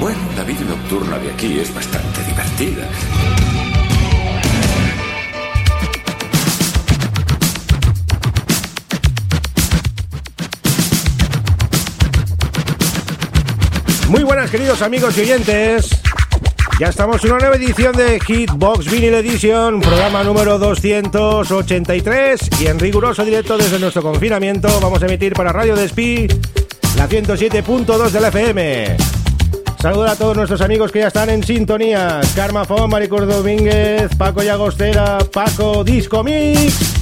Bueno, 0.00 0.18
la 0.36 0.44
vida 0.44 0.60
nocturna 0.68 1.18
de 1.18 1.30
aquí 1.30 1.58
es 1.58 1.74
bastante 1.74 2.22
divertida. 2.24 2.88
Muy 14.08 14.22
buenas 14.22 14.50
queridos 14.50 14.82
amigos 14.82 15.16
y 15.18 15.22
oyentes. 15.22 15.90
Ya 16.78 16.88
estamos 16.88 17.24
en 17.24 17.30
una 17.30 17.40
nueva 17.40 17.56
edición 17.56 17.96
de 17.96 18.20
Hitbox 18.20 18.90
Vinyl 18.90 19.14
Edition, 19.14 19.80
programa 19.80 20.22
número 20.24 20.58
283 20.58 22.40
y 22.60 22.66
en 22.66 22.78
riguroso 22.78 23.24
directo 23.24 23.56
desde 23.56 23.78
nuestro 23.78 24.02
confinamiento 24.02 24.68
vamos 24.80 25.02
a 25.02 25.06
emitir 25.06 25.34
para 25.34 25.52
Radio 25.52 25.76
Despí 25.76 26.26
la 26.96 27.08
107.2 27.08 28.10
de 28.10 28.20
la 28.20 28.28
FM. 28.28 28.96
Saludos 29.80 30.10
a 30.10 30.16
todos 30.16 30.36
nuestros 30.36 30.60
amigos 30.60 30.92
que 30.92 31.00
ya 31.00 31.08
están 31.08 31.30
en 31.30 31.42
sintonía. 31.42 32.20
Karma 32.34 32.64
Fon, 32.64 32.88
Maricor 32.88 33.26
Domínguez, 33.26 34.14
Paco 34.16 34.42
Llagostera, 34.42 35.18
Paco 35.32 35.84
Disco 35.84 36.22
Mix. 36.22 36.94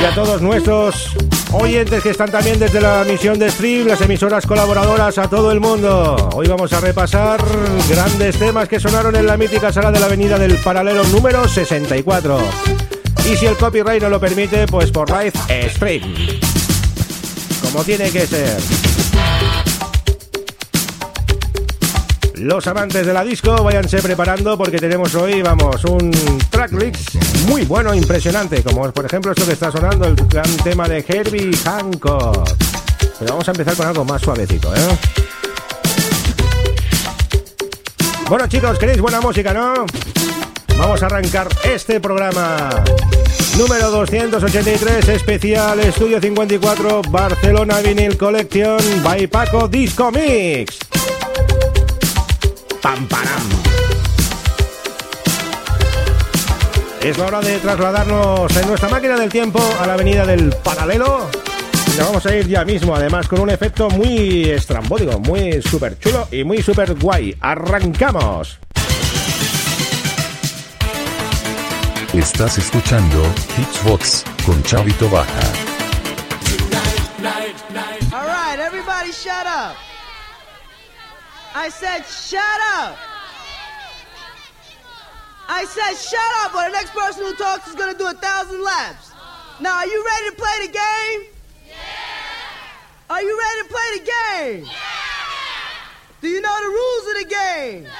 Y 0.00 0.04
a 0.04 0.14
todos 0.14 0.40
nuestros 0.40 1.14
oyentes 1.52 2.02
que 2.02 2.10
están 2.10 2.30
también 2.30 2.58
desde 2.58 2.80
la 2.80 3.04
misión 3.04 3.38
de 3.38 3.50
stream, 3.50 3.86
las 3.86 4.00
emisoras 4.00 4.46
colaboradoras, 4.46 5.18
a 5.18 5.28
todo 5.28 5.52
el 5.52 5.60
mundo. 5.60 6.30
Hoy 6.34 6.46
vamos 6.48 6.72
a 6.72 6.80
repasar 6.80 7.40
grandes 7.88 8.38
temas 8.38 8.68
que 8.68 8.80
sonaron 8.80 9.16
en 9.16 9.26
la 9.26 9.36
mítica 9.36 9.72
sala 9.72 9.90
de 9.90 10.00
la 10.00 10.06
Avenida 10.06 10.38
del 10.38 10.54
Paralelo 10.56 11.04
número 11.04 11.46
64. 11.46 12.38
Y 13.30 13.36
si 13.36 13.46
el 13.46 13.56
copyright 13.56 14.02
no 14.02 14.08
lo 14.08 14.18
permite, 14.20 14.66
pues 14.66 14.90
por 14.90 15.10
live 15.10 15.32
stream. 15.70 16.39
Como 17.72 17.84
tiene 17.84 18.10
que 18.10 18.26
ser. 18.26 18.60
Los 22.34 22.66
amantes 22.66 23.06
de 23.06 23.12
la 23.12 23.22
disco, 23.22 23.62
váyanse 23.62 24.00
preparando 24.00 24.56
porque 24.56 24.78
tenemos 24.78 25.14
hoy, 25.14 25.42
vamos, 25.42 25.84
un 25.84 26.10
tracklist 26.48 27.14
muy 27.46 27.66
bueno, 27.66 27.94
impresionante, 27.94 28.62
como 28.62 28.90
por 28.92 29.04
ejemplo 29.04 29.32
esto 29.32 29.46
que 29.46 29.52
está 29.52 29.70
sonando, 29.70 30.06
el 30.06 30.16
gran 30.16 30.56
tema 30.64 30.88
de 30.88 31.04
Herbie 31.06 31.54
Hancock. 31.64 32.48
Pero 33.18 33.32
vamos 33.32 33.46
a 33.46 33.50
empezar 33.50 33.76
con 33.76 33.86
algo 33.86 34.04
más 34.04 34.22
suavecito, 34.22 34.74
¿eh? 34.74 34.98
Bueno 38.28 38.46
chicos, 38.48 38.78
¿queréis 38.78 39.00
buena 39.00 39.20
música, 39.20 39.52
no? 39.52 39.84
Vamos 40.80 41.02
a 41.02 41.06
arrancar 41.06 41.46
este 41.62 42.00
programa 42.00 42.70
número 43.58 43.90
283 43.90 45.10
especial 45.10 45.78
Estudio 45.78 46.18
54 46.18 47.02
Barcelona 47.10 47.80
Vinyl 47.80 48.16
Collection 48.16 48.78
by 49.04 49.26
Paco 49.26 49.68
Disco 49.68 50.10
Mix. 50.10 50.78
Pam, 52.80 53.06
param. 53.08 53.42
Es 57.02 57.18
la 57.18 57.26
hora 57.26 57.40
de 57.42 57.58
trasladarnos 57.58 58.56
en 58.56 58.66
nuestra 58.66 58.88
máquina 58.88 59.18
del 59.18 59.28
tiempo 59.28 59.60
a 59.82 59.86
la 59.86 59.92
avenida 59.92 60.24
del 60.24 60.48
Paralelo. 60.64 61.28
Nos 61.98 62.06
vamos 62.06 62.24
a 62.24 62.34
ir 62.34 62.48
ya 62.48 62.64
mismo, 62.64 62.96
además, 62.96 63.28
con 63.28 63.40
un 63.40 63.50
efecto 63.50 63.90
muy 63.90 64.48
estrambótico, 64.48 65.20
muy 65.20 65.60
súper 65.60 65.98
chulo 65.98 66.26
y 66.32 66.42
muy 66.42 66.62
súper 66.62 66.94
guay. 66.94 67.36
¡Arrancamos! 67.38 68.58
Estás 72.14 72.58
escuchando 72.58 73.22
Hitsbox 73.56 74.24
con 74.44 74.60
Chavito 74.64 75.08
Baja. 75.08 75.40
All 78.12 78.26
right, 78.26 78.58
everybody 78.58 79.12
shut 79.12 79.46
up. 79.46 79.76
I 81.54 81.68
said 81.68 82.04
shut 82.04 82.42
up. 82.74 82.96
I 85.48 85.64
said 85.66 85.94
shut 85.94 86.18
up, 86.42 86.54
or 86.56 86.64
the 86.64 86.72
next 86.72 86.92
person 86.92 87.22
who 87.26 87.34
talks 87.36 87.68
is 87.68 87.76
going 87.76 87.92
to 87.92 87.98
do 87.98 88.08
a 88.08 88.14
thousand 88.14 88.60
laps. 88.60 89.12
Now, 89.60 89.76
are 89.76 89.86
you 89.86 90.04
ready 90.04 90.30
to 90.30 90.36
play 90.36 90.66
the 90.66 90.72
game? 90.72 91.28
Yeah. 91.68 91.76
Are 93.08 93.22
you 93.22 93.38
ready 93.38 93.68
to 93.68 93.74
play 93.74 93.98
the 93.98 94.04
game? 94.04 94.64
Yeah. 94.64 94.72
Do 96.22 96.28
you 96.28 96.40
know 96.40 96.56
the 96.60 96.70
rules 96.70 97.06
of 97.06 97.14
the 97.22 97.34
game? 97.34 97.84
No. 97.84 97.90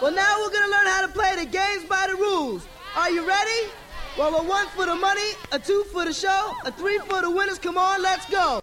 Well, 0.00 0.12
now 0.14 0.40
we're 0.40 0.50
going 0.50 0.64
to 0.64 0.70
learn 0.70 0.86
how 0.86 1.06
to 1.06 1.12
play 1.12 1.36
the 1.36 1.46
games 1.46 1.84
by 1.84 2.06
the 2.10 2.16
rules. 2.16 2.66
Are 2.96 3.10
you 3.10 3.28
ready? 3.28 3.68
Well, 4.16 4.34
a 4.36 4.42
one 4.42 4.66
for 4.74 4.86
the 4.86 4.94
money, 4.94 5.36
a 5.52 5.58
two 5.58 5.84
for 5.92 6.06
the 6.06 6.14
show, 6.14 6.54
a 6.64 6.72
three 6.72 6.98
for 7.06 7.20
the 7.20 7.30
winners. 7.30 7.58
Come 7.58 7.76
on, 7.76 8.00
let's 8.00 8.24
go. 8.30 8.60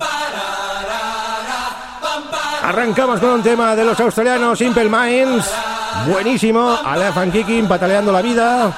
Arrancamos 2.63 3.19
con 3.19 3.29
un 3.29 3.43
tema 3.43 3.75
de 3.75 3.85
los 3.85 3.99
australianos 3.99 4.57
Simple 4.57 4.89
Minds. 4.89 5.45
Buenísimo. 6.07 6.79
Alef 6.83 7.16
and 7.17 7.31
Kicking, 7.31 7.67
pataleando 7.67 8.11
la 8.11 8.23
vida. 8.23 8.75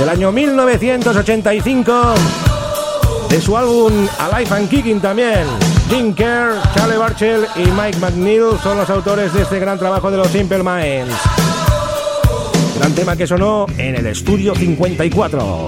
Del 0.00 0.08
año 0.08 0.32
1985. 0.32 2.14
De 3.28 3.40
su 3.40 3.56
álbum 3.56 4.08
Alive 4.18 4.56
and 4.56 4.68
Kicking 4.68 5.00
también. 5.00 5.46
Jim 5.88 6.12
Kerr, 6.12 6.60
Charlie 6.74 6.96
Barchel 6.96 7.46
y 7.54 7.66
Mike 7.70 8.00
McNeil 8.00 8.58
son 8.64 8.78
los 8.78 8.90
autores 8.90 9.32
de 9.32 9.42
este 9.42 9.60
gran 9.60 9.78
trabajo 9.78 10.10
de 10.10 10.16
los 10.16 10.26
Simple 10.26 10.64
Minds. 10.64 11.53
Gran 12.78 12.94
tema 12.94 13.16
que 13.16 13.26
sonó 13.26 13.66
en 13.78 13.94
el 13.94 14.06
estudio 14.06 14.54
54. 14.54 15.66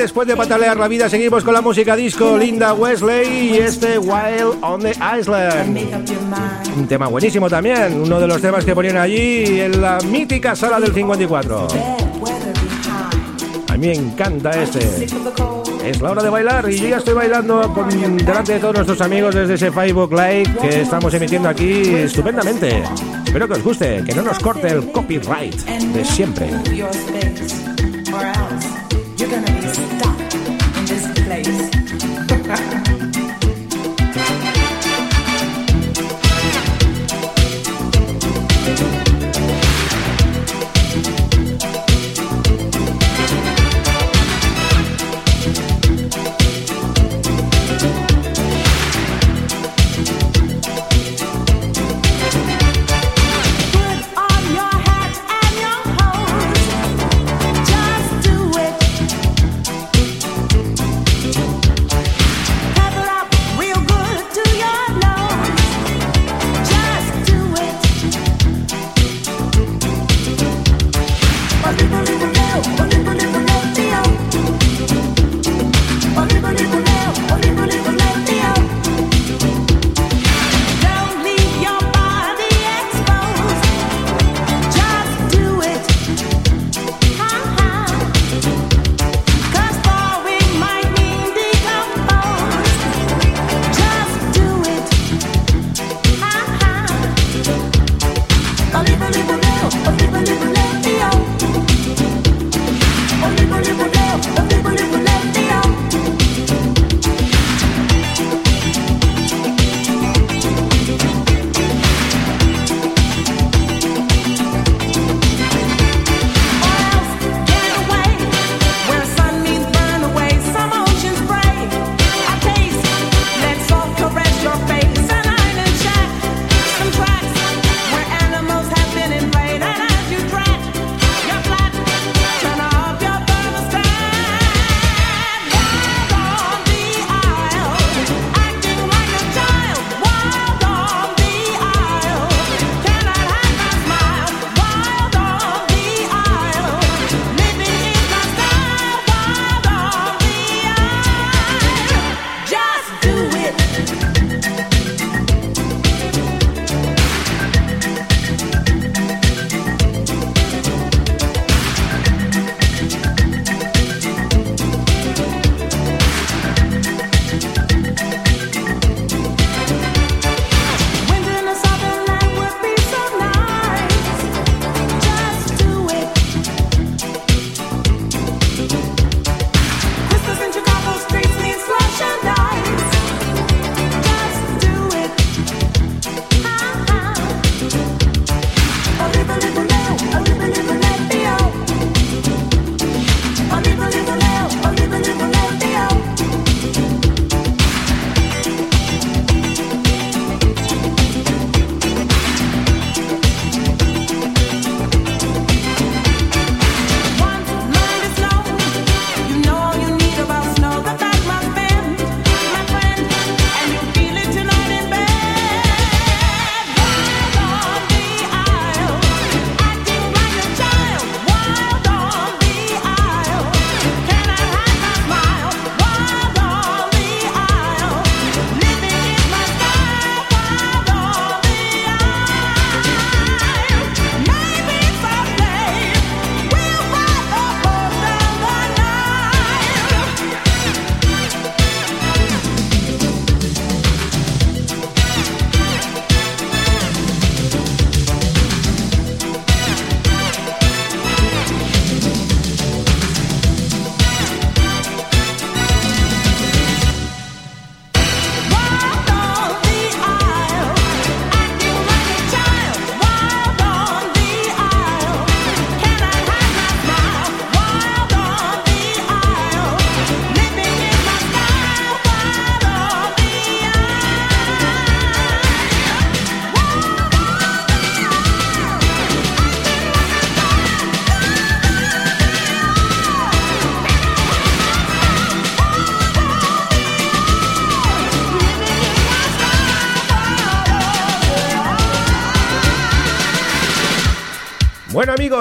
Después 0.00 0.26
de 0.26 0.34
patalear 0.36 0.76
la 0.78 0.88
vida, 0.88 1.08
seguimos 1.10 1.44
con 1.44 1.52
la 1.52 1.60
música 1.60 1.94
disco 1.94 2.38
Linda 2.38 2.72
Wesley 2.72 3.50
y 3.50 3.58
este 3.58 3.98
Wild 3.98 4.58
on 4.62 4.80
the 4.80 4.92
Island. 5.18 5.78
Un 6.76 6.86
tema 6.88 7.08
buenísimo 7.08 7.50
también, 7.50 8.00
uno 8.00 8.18
de 8.18 8.26
los 8.26 8.40
temas 8.40 8.64
que 8.64 8.74
ponían 8.74 8.96
allí 8.96 9.60
en 9.60 9.80
la 9.80 9.98
mítica 10.00 10.56
sala 10.56 10.80
del 10.80 10.94
54. 10.94 11.68
A 13.68 13.76
mí 13.76 13.86
me 13.86 13.92
encanta 13.92 14.50
este. 14.50 15.06
Es 15.84 16.00
la 16.00 16.10
hora 16.10 16.22
de 16.22 16.30
bailar 16.30 16.70
y 16.70 16.78
yo 16.78 16.88
ya 16.88 16.96
estoy 16.96 17.14
bailando 17.14 17.72
con, 17.74 17.88
delante 18.16 18.54
de 18.54 18.60
todos 18.60 18.74
nuestros 18.74 19.00
amigos 19.02 19.34
desde 19.34 19.54
ese 19.54 19.70
Facebook 19.70 20.12
Live 20.12 20.50
que 20.62 20.80
estamos 20.80 21.12
emitiendo 21.12 21.48
aquí 21.48 21.94
estupendamente. 21.94 22.82
Espero 23.26 23.46
que 23.46 23.54
os 23.54 23.62
guste, 23.62 24.02
que 24.04 24.14
no 24.14 24.22
nos 24.22 24.38
corte 24.38 24.68
el 24.68 24.90
copyright 24.92 25.54
de 25.54 26.04
siempre. 26.04 26.48
Bueno 29.30 30.09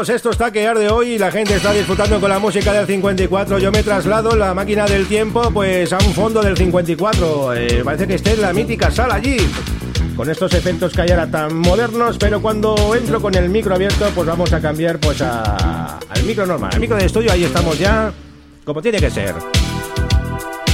esto 0.08 0.30
está 0.30 0.50
que 0.50 0.66
arde 0.66 0.88
hoy 0.90 1.16
y 1.16 1.18
la 1.18 1.30
gente 1.30 1.56
está 1.56 1.74
disfrutando 1.74 2.22
con 2.22 2.30
la 2.30 2.40
música 2.40 2.72
del 2.72 2.86
54. 2.86 3.60
Yo 3.60 3.70
me 3.70 3.84
traslado 3.84 4.34
la 4.34 4.54
máquina 4.54 4.86
del 4.86 5.08
tiempo 5.08 5.52
pues 5.52 5.92
a 5.92 5.98
un 5.98 6.14
fondo 6.14 6.42
del 6.42 6.56
54. 6.56 7.54
Eh, 7.56 7.82
parece 7.84 8.08
que 8.08 8.16
esté 8.16 8.32
en 8.32 8.42
la 8.42 8.54
mítica 8.54 8.90
sala 8.90 9.16
allí. 9.16 9.38
Con 10.16 10.30
estos 10.30 10.54
efectos 10.54 10.94
que 10.94 11.02
hay 11.02 11.10
ahora 11.10 11.30
tan 11.30 11.54
modernos, 11.58 12.18
pero 12.18 12.42
cuando 12.42 12.96
entro 12.96 13.20
con 13.22 13.36
el 13.36 13.50
micro 13.50 13.76
abierto, 13.76 14.10
pues 14.16 14.26
vamos 14.26 14.54
a 14.54 14.62
cambiar 14.62 15.00
pues 15.00 15.22
a, 15.22 15.98
al 15.98 16.24
micro 16.24 16.46
normal. 16.46 16.72
Al 16.74 16.80
micro 16.80 16.96
de 16.96 17.06
estudio, 17.06 17.32
ahí 17.34 17.44
estamos 17.44 17.78
ya, 17.78 18.14
como 18.64 18.82
tiene 18.82 19.00
que 19.00 19.10
ser. 19.10 19.36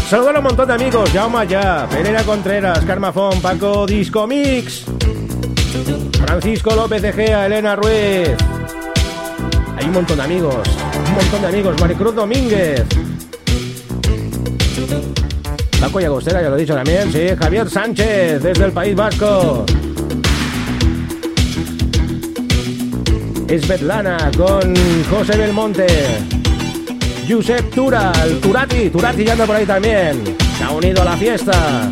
Saludar 0.07 0.35
a 0.35 0.39
un 0.39 0.45
montón 0.45 0.67
de 0.67 0.73
amigos, 0.75 1.09
Jaume 1.11 1.47
Ya, 1.47 1.87
Pereira 1.89 2.21
Contreras, 2.23 2.85
Carmafón, 2.85 3.41
Paco 3.41 3.87
Disco 3.87 4.27
Mix, 4.27 4.85
Francisco 6.25 6.75
López 6.75 7.03
Egea, 7.03 7.47
Elena 7.47 7.75
Ruiz, 7.75 8.35
hay 9.85 9.89
un 9.89 9.93
montón 9.93 10.17
de 10.17 10.23
amigos, 10.23 10.67
un 11.07 11.13
montón 11.13 11.41
de 11.41 11.47
amigos. 11.47 11.79
Maricruz 11.79 12.15
Domínguez. 12.15 12.83
Paco 15.79 16.01
y 16.01 16.03
Agostera, 16.05 16.41
ya 16.41 16.49
lo 16.49 16.57
he 16.57 16.61
dicho 16.61 16.73
también, 16.73 17.11
sí. 17.11 17.27
Javier 17.39 17.69
Sánchez, 17.69 18.41
desde 18.41 18.65
el 18.65 18.71
País 18.71 18.95
Vasco. 18.95 19.63
Svetlana 23.47 24.31
con 24.35 24.73
José 25.07 25.37
Belmonte. 25.37 25.85
Josep 27.29 27.69
Tural, 27.71 28.39
Turati, 28.41 28.89
Turati 28.89 29.23
ya 29.23 29.33
anda 29.33 29.45
por 29.45 29.55
ahí 29.55 29.65
también. 29.67 30.23
Se 30.57 30.63
ha 30.63 30.71
unido 30.71 31.03
a 31.03 31.05
la 31.05 31.17
fiesta. 31.17 31.91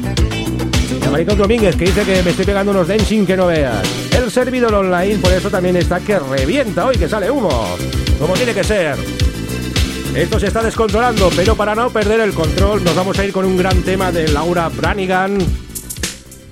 Y 1.05 1.09
Maricruz 1.09 1.37
Domínguez, 1.37 1.75
que 1.75 1.85
dice 1.85 2.03
que 2.03 2.23
me 2.23 2.31
estoy 2.31 2.45
pegando 2.45 2.71
unos 2.71 2.87
dancing 2.87 3.23
que 3.25 3.37
no 3.37 3.45
veas 3.45 4.02
servidor 4.33 4.73
online, 4.73 5.19
por 5.19 5.31
eso 5.31 5.51
también 5.51 5.75
está 5.75 5.99
que 5.99 6.17
revienta 6.17 6.87
hoy, 6.87 6.97
que 6.97 7.07
sale 7.07 7.29
humo, 7.29 7.77
como 8.19 8.33
tiene 8.33 8.51
que 8.51 8.63
ser. 8.63 8.97
Esto 10.15 10.39
se 10.39 10.47
está 10.47 10.63
descontrolando, 10.63 11.29
pero 11.35 11.55
para 11.55 11.75
no 11.75 11.91
perder 11.91 12.19
el 12.21 12.33
control 12.33 12.83
nos 12.83 12.95
vamos 12.95 13.19
a 13.19 13.25
ir 13.25 13.31
con 13.31 13.45
un 13.45 13.55
gran 13.55 13.83
tema 13.83 14.11
de 14.11 14.27
Laura 14.29 14.69
Branigan, 14.69 15.37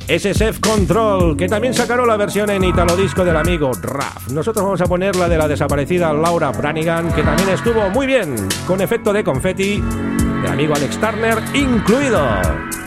SSF 0.08 0.60
Control, 0.60 1.36
que 1.36 1.48
también 1.48 1.74
sacaron 1.74 2.08
la 2.08 2.18
versión 2.18 2.52
en 2.52 2.64
Italo 2.64 2.96
Disco 2.96 3.26
del 3.26 3.36
amigo 3.36 3.72
Raf. 3.82 4.30
Nosotros 4.30 4.64
vamos 4.64 4.82
a 4.82 4.86
poner 4.86 5.16
la 5.16 5.28
de 5.28 5.40
la 5.40 5.48
desaparecida 5.48 6.14
Laura 6.14 6.52
Branigan, 6.52 7.12
que 7.14 7.24
también 7.24 7.50
estuvo 7.50 7.90
muy 7.90 8.06
bien, 8.06 8.36
con 8.68 8.80
efecto 8.82 9.12
de 9.12 9.24
confetti, 9.24 9.82
del 10.44 10.52
amigo 10.52 10.76
Alex 10.76 11.00
Turner 11.00 11.40
incluido. 11.56 12.81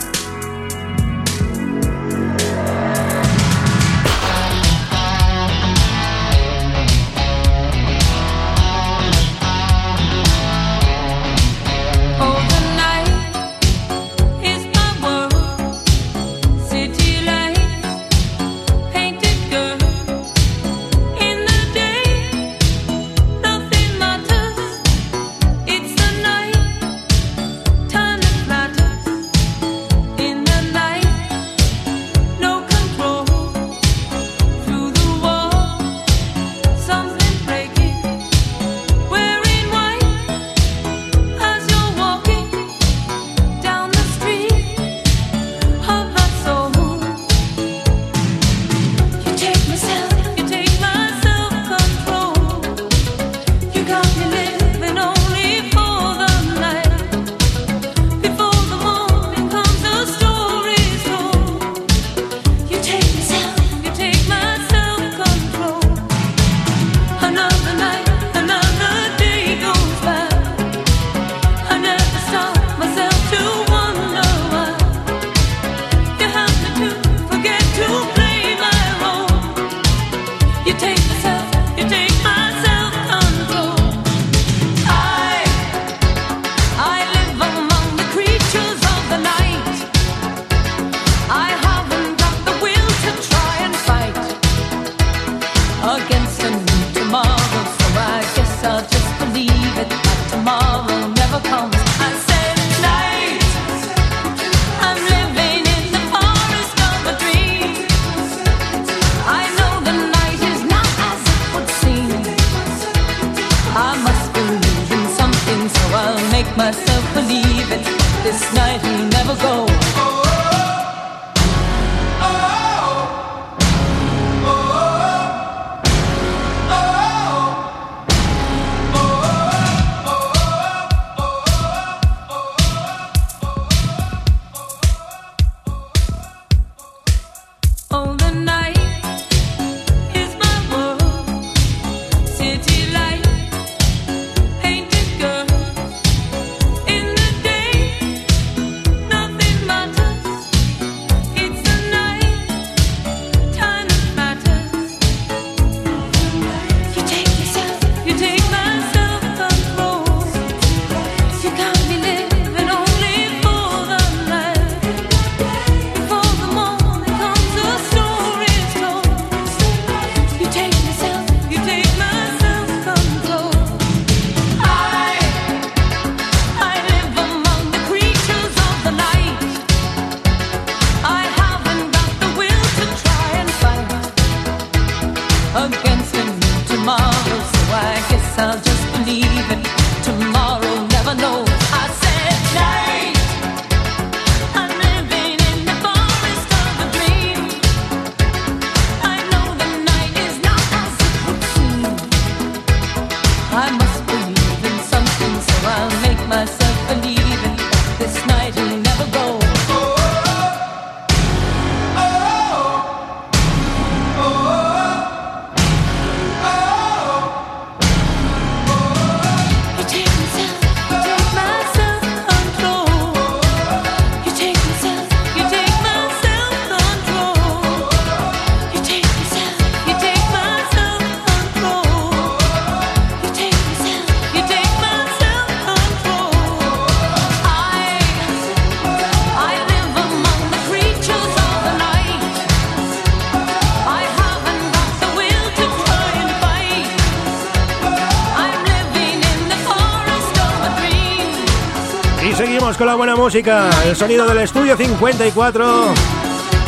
El 253.37 253.95
sonido 253.97 254.25
del 254.25 254.37
estudio 254.37 254.77
54. 254.77 255.93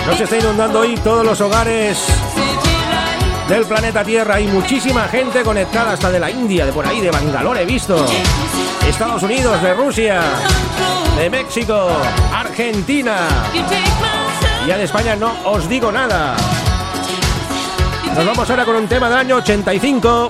Nos 0.05 0.19
está 0.19 0.37
inundando 0.37 0.81
hoy 0.81 0.95
todos 0.95 1.25
los 1.25 1.39
hogares 1.39 1.97
del 3.47 3.65
planeta 3.65 4.03
Tierra. 4.03 4.35
Hay 4.35 4.47
muchísima 4.47 5.07
gente 5.07 5.43
conectada 5.43 5.93
hasta 5.93 6.11
de 6.11 6.19
la 6.19 6.29
India, 6.29 6.65
de 6.65 6.73
por 6.73 6.85
ahí, 6.85 6.99
de 6.99 7.09
Bangalore 7.09 7.61
he 7.61 7.65
visto. 7.65 8.05
Estados 8.85 9.23
Unidos, 9.23 9.61
de 9.61 9.73
Rusia, 9.75 10.21
de 11.17 11.29
México, 11.29 11.89
Argentina. 12.33 13.15
Ya 14.67 14.77
de 14.77 14.83
España 14.83 15.15
no 15.15 15.31
os 15.45 15.69
digo 15.69 15.89
nada. 15.89 16.35
Nos 18.13 18.25
vamos 18.25 18.49
ahora 18.49 18.65
con 18.65 18.75
un 18.75 18.89
tema 18.89 19.07
del 19.07 19.19
año 19.19 19.37
85. 19.37 20.29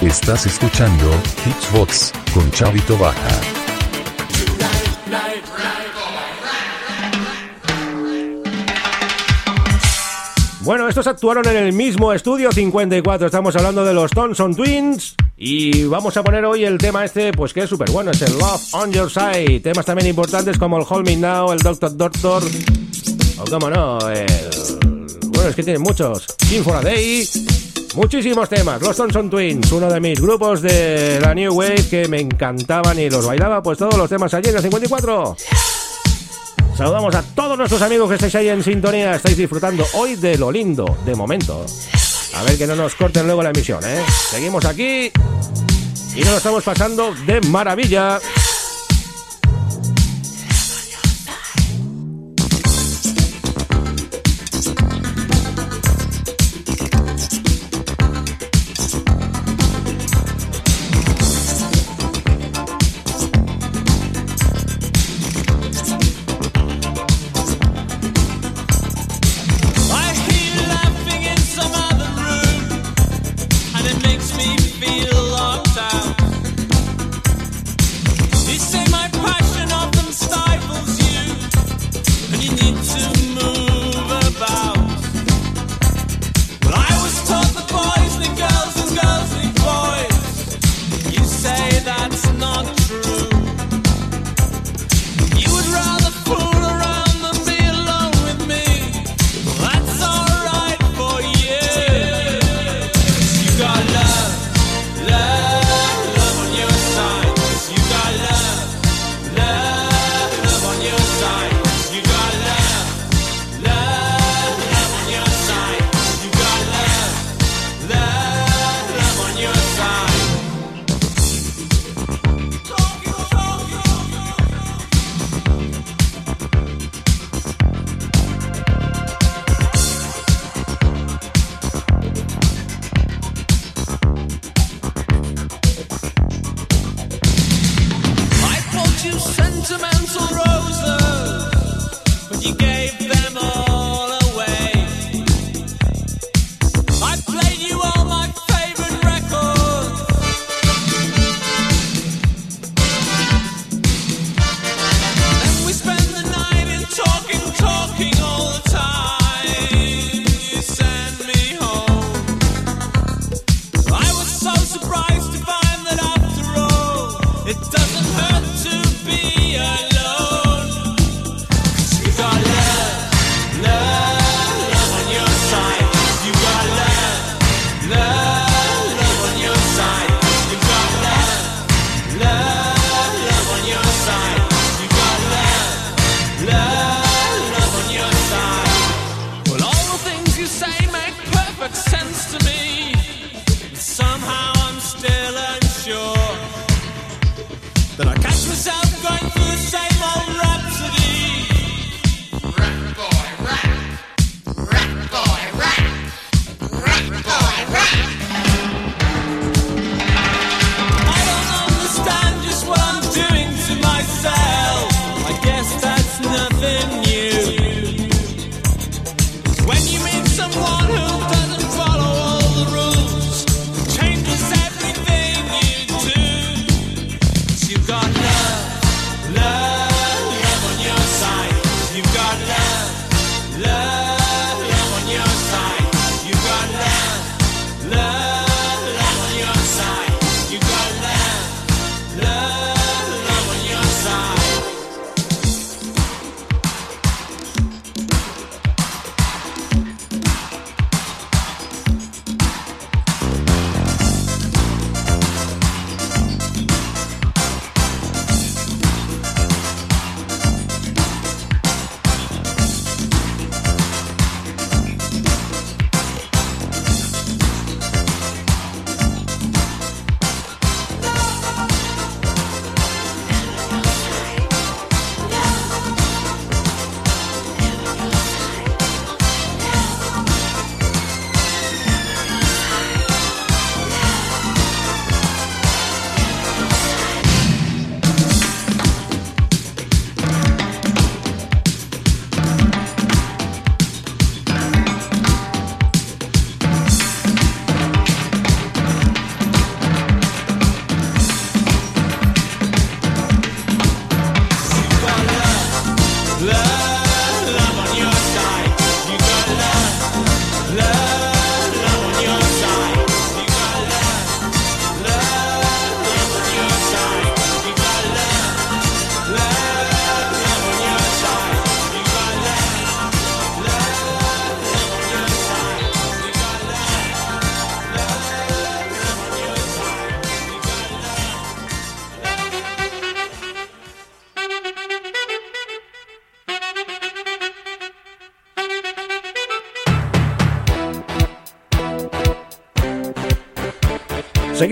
Estás 0.00 0.46
escuchando 0.46 1.10
Hitsbox 1.44 2.17
con 2.34 2.50
Chavito 2.50 2.96
Baja. 2.98 3.40
Bueno, 10.60 10.86
estos 10.86 11.06
actuaron 11.06 11.48
en 11.48 11.56
el 11.56 11.72
mismo 11.72 12.12
estudio 12.12 12.52
54. 12.52 13.26
Estamos 13.26 13.56
hablando 13.56 13.84
de 13.84 13.94
los 13.94 14.10
Thompson 14.10 14.54
Twins. 14.54 15.14
Y 15.36 15.84
vamos 15.84 16.16
a 16.16 16.22
poner 16.22 16.44
hoy 16.44 16.64
el 16.64 16.76
tema 16.76 17.04
este, 17.04 17.32
pues 17.32 17.54
que 17.54 17.62
es 17.62 17.70
súper 17.70 17.90
bueno. 17.90 18.10
Es 18.10 18.20
el 18.20 18.32
Love 18.38 18.74
on 18.74 18.92
Your 18.92 19.10
Side. 19.10 19.60
Temas 19.60 19.86
también 19.86 20.08
importantes 20.08 20.58
como 20.58 20.76
el 20.78 20.84
Hold 20.86 21.06
Me 21.06 21.16
Now, 21.16 21.52
el 21.52 21.60
Doctor 21.60 21.96
Doctor. 21.96 22.42
O 23.38 23.44
cómo 23.44 23.70
no, 23.70 23.98
el... 24.10 24.26
Bueno, 25.28 25.48
es 25.48 25.56
que 25.56 25.62
tienen 25.62 25.80
muchos. 25.80 26.26
King 26.48 26.62
for 26.62 26.76
a 26.76 26.82
Day. 26.82 27.26
Muchísimos 27.94 28.48
temas. 28.48 28.80
Los 28.82 28.96
Thompson 28.96 29.30
Twins, 29.30 29.72
uno 29.72 29.90
de 29.90 30.00
mis 30.00 30.20
grupos 30.20 30.62
de 30.62 31.18
la 31.20 31.34
New 31.34 31.52
Wave 31.54 31.88
que 31.88 32.08
me 32.08 32.20
encantaban 32.20 32.98
y 32.98 33.10
los 33.10 33.26
bailaba, 33.26 33.62
pues 33.62 33.78
todos 33.78 33.96
los 33.96 34.08
temas 34.08 34.32
allí 34.34 34.50
en 34.50 34.56
el 34.56 34.62
54. 34.62 35.36
Saludamos 36.76 37.14
a 37.14 37.22
todos 37.22 37.58
nuestros 37.58 37.82
amigos 37.82 38.08
que 38.08 38.14
estáis 38.14 38.34
ahí 38.36 38.48
en 38.48 38.62
sintonía. 38.62 39.14
Estáis 39.16 39.36
disfrutando 39.36 39.84
hoy 39.94 40.14
de 40.14 40.38
lo 40.38 40.52
lindo, 40.52 40.98
de 41.04 41.14
momento. 41.14 41.66
A 42.34 42.42
ver 42.44 42.56
que 42.56 42.66
no 42.66 42.76
nos 42.76 42.94
corten 42.94 43.26
luego 43.26 43.42
la 43.42 43.50
emisión, 43.50 43.82
¿eh? 43.84 44.04
Seguimos 44.30 44.64
aquí 44.64 45.10
y 46.14 46.20
nos 46.20 46.36
estamos 46.36 46.62
pasando 46.62 47.12
de 47.26 47.40
maravilla. 47.40 48.20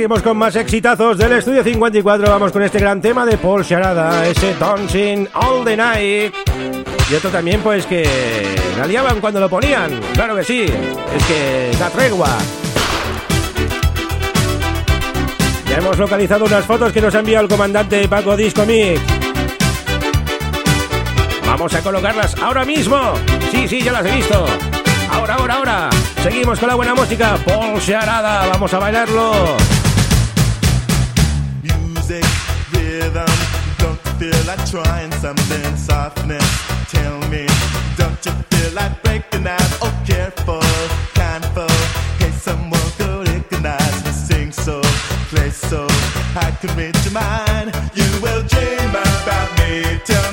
seguimos 0.07 0.23
con 0.23 0.37
más 0.37 0.55
exitazos 0.55 1.19
del 1.19 1.33
Estudio 1.33 1.65
54. 1.65 2.31
Vamos 2.31 2.53
con 2.53 2.63
este 2.63 2.79
gran 2.79 3.01
tema 3.01 3.27
de 3.27 3.37
Paul 3.39 3.65
Sharada, 3.65 4.25
ese 4.25 4.55
Dancing 4.55 5.27
All 5.35 5.65
the 5.65 5.77
Night. 5.77 6.33
Y 7.11 7.15
otro 7.17 7.29
también, 7.29 7.61
pues 7.61 7.87
que 7.87 8.09
la 8.79 8.87
liaban 8.87 9.21
cuando 9.21 9.41
lo 9.41 9.49
ponían. 9.49 10.01
Claro 10.15 10.37
que 10.37 10.45
sí, 10.45 10.63
es 10.63 11.25
que 11.25 11.77
da 11.77 11.91
tregua. 11.91 12.29
Ya 15.69 15.79
hemos 15.79 15.99
localizado 15.99 16.45
unas 16.45 16.65
fotos 16.65 16.93
que 16.93 17.01
nos 17.01 17.13
ha 17.17 17.19
enviado 17.19 17.43
el 17.43 17.51
comandante 17.51 18.07
Paco 18.07 18.37
Disco 18.37 18.65
Mix. 18.65 19.01
Vamos 21.45 21.75
a 21.75 21.83
colocarlas 21.83 22.41
ahora 22.41 22.65
mismo. 22.65 22.97
Sí, 23.51 23.67
sí, 23.67 23.83
ya 23.83 23.91
las 23.91 24.07
he 24.07 24.13
visto. 24.13 24.47
Ahora, 25.11 25.35
ahora, 25.35 25.55
ahora. 25.55 25.91
Seguimos 26.23 26.61
con 26.61 26.69
la 26.69 26.77
buena 26.77 26.95
música. 26.95 27.37
Paul 27.45 27.81
Sharada. 27.81 28.47
Vamos 28.47 28.73
a 28.73 28.79
bailarlo. 28.79 29.57
like 34.47 34.71
trying 34.71 35.11
something 35.13 35.77
softness? 35.77 36.47
Tell 36.89 37.19
me, 37.29 37.47
don't 37.97 38.25
you 38.25 38.33
feel 38.51 38.73
like 38.75 39.03
breaking 39.03 39.47
out? 39.47 39.71
Oh, 39.83 39.93
careful, 40.07 40.63
careful. 41.15 41.69
Hey, 42.19 42.31
someone 42.31 42.89
could 42.97 43.29
recognize 43.29 44.05
me. 44.05 44.13
Sing 44.13 44.53
so, 44.53 44.81
play 45.31 45.51
so. 45.51 45.87
I 46.37 46.57
can 46.61 46.77
read 46.77 46.95
your 47.05 47.15
mind. 47.15 47.75
You 47.95 48.09
will 48.23 48.43
dream 48.45 48.91
about 48.91 49.51
me. 49.59 50.01
Tell 50.05 50.26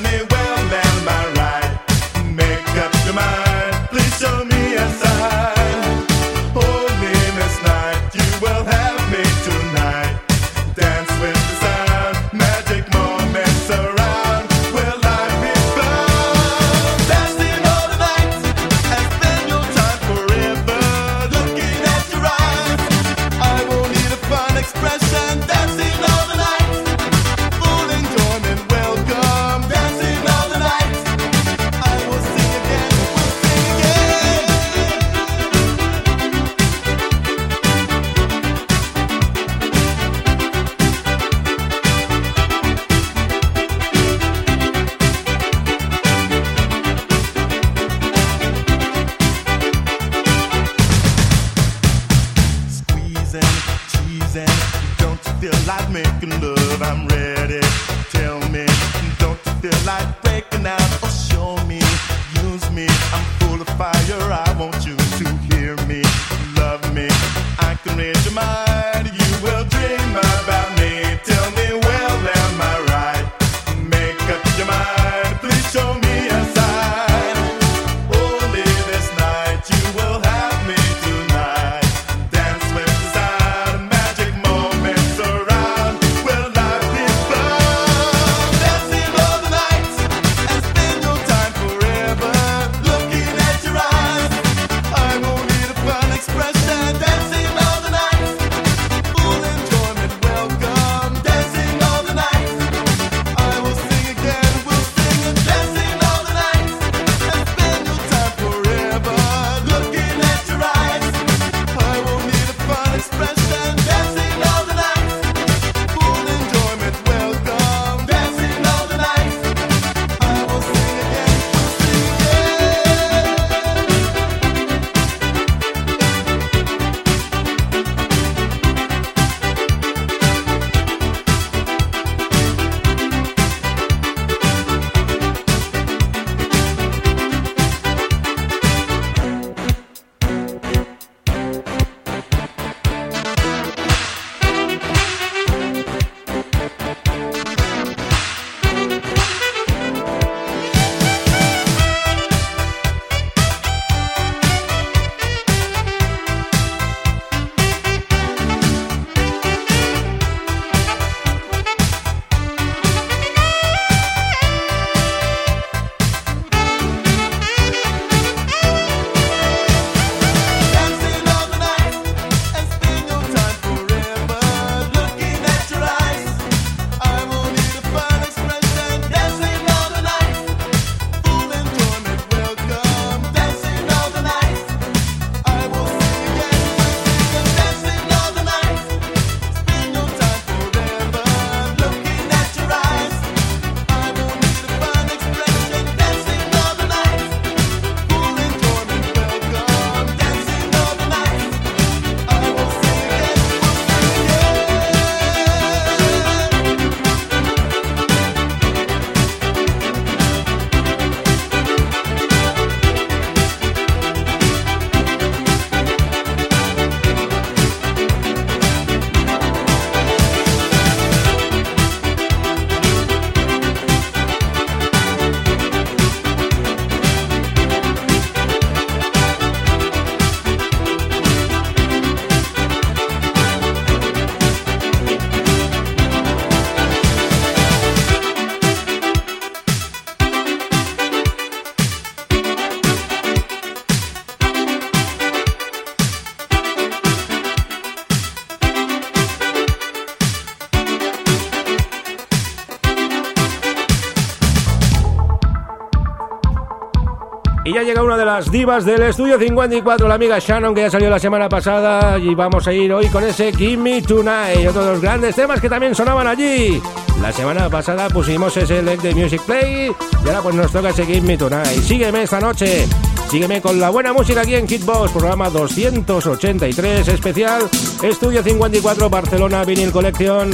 las 258.36 258.50
divas 258.50 258.84
del 258.84 259.00
estudio 259.04 259.38
54, 259.38 260.08
la 260.08 260.16
amiga 260.16 260.40
Shannon, 260.40 260.74
que 260.74 260.80
ya 260.80 260.90
salió 260.90 261.08
la 261.08 261.20
semana 261.20 261.48
pasada. 261.48 262.18
Y 262.18 262.34
vamos 262.34 262.66
a 262.66 262.72
ir 262.72 262.92
hoy 262.92 263.06
con 263.06 263.22
ese 263.22 263.52
Give 263.52 263.76
Me 263.76 264.02
Tonight, 264.02 264.66
otro 264.66 264.84
de 264.84 264.92
los 264.92 265.00
grandes 265.00 265.36
temas 265.36 265.60
que 265.60 265.68
también 265.68 265.94
sonaban 265.94 266.26
allí. 266.26 266.82
La 267.22 267.30
semana 267.30 267.70
pasada 267.70 268.08
pusimos 268.08 268.56
ese 268.56 268.82
leg 268.82 269.00
de 269.00 269.14
Music 269.14 269.40
Play. 269.42 269.92
Y 270.24 270.28
ahora 270.28 270.42
pues 270.42 270.54
nos 270.56 270.72
toca 270.72 270.88
ese 270.88 271.06
Give 271.06 271.20
Me 271.20 271.38
Tonight. 271.38 271.80
Sígueme 271.82 272.24
esta 272.24 272.40
noche. 272.40 272.88
Sígueme 273.30 273.62
con 273.62 273.78
la 273.78 273.90
buena 273.90 274.12
música 274.12 274.40
aquí 274.40 274.56
en 274.56 274.66
Hitbox, 274.66 275.12
programa 275.12 275.48
283, 275.48 277.06
especial 277.06 277.62
Estudio 278.02 278.42
54 278.42 279.10
Barcelona 279.10 279.64
Vinyl 279.64 279.92
Collection. 279.92 280.50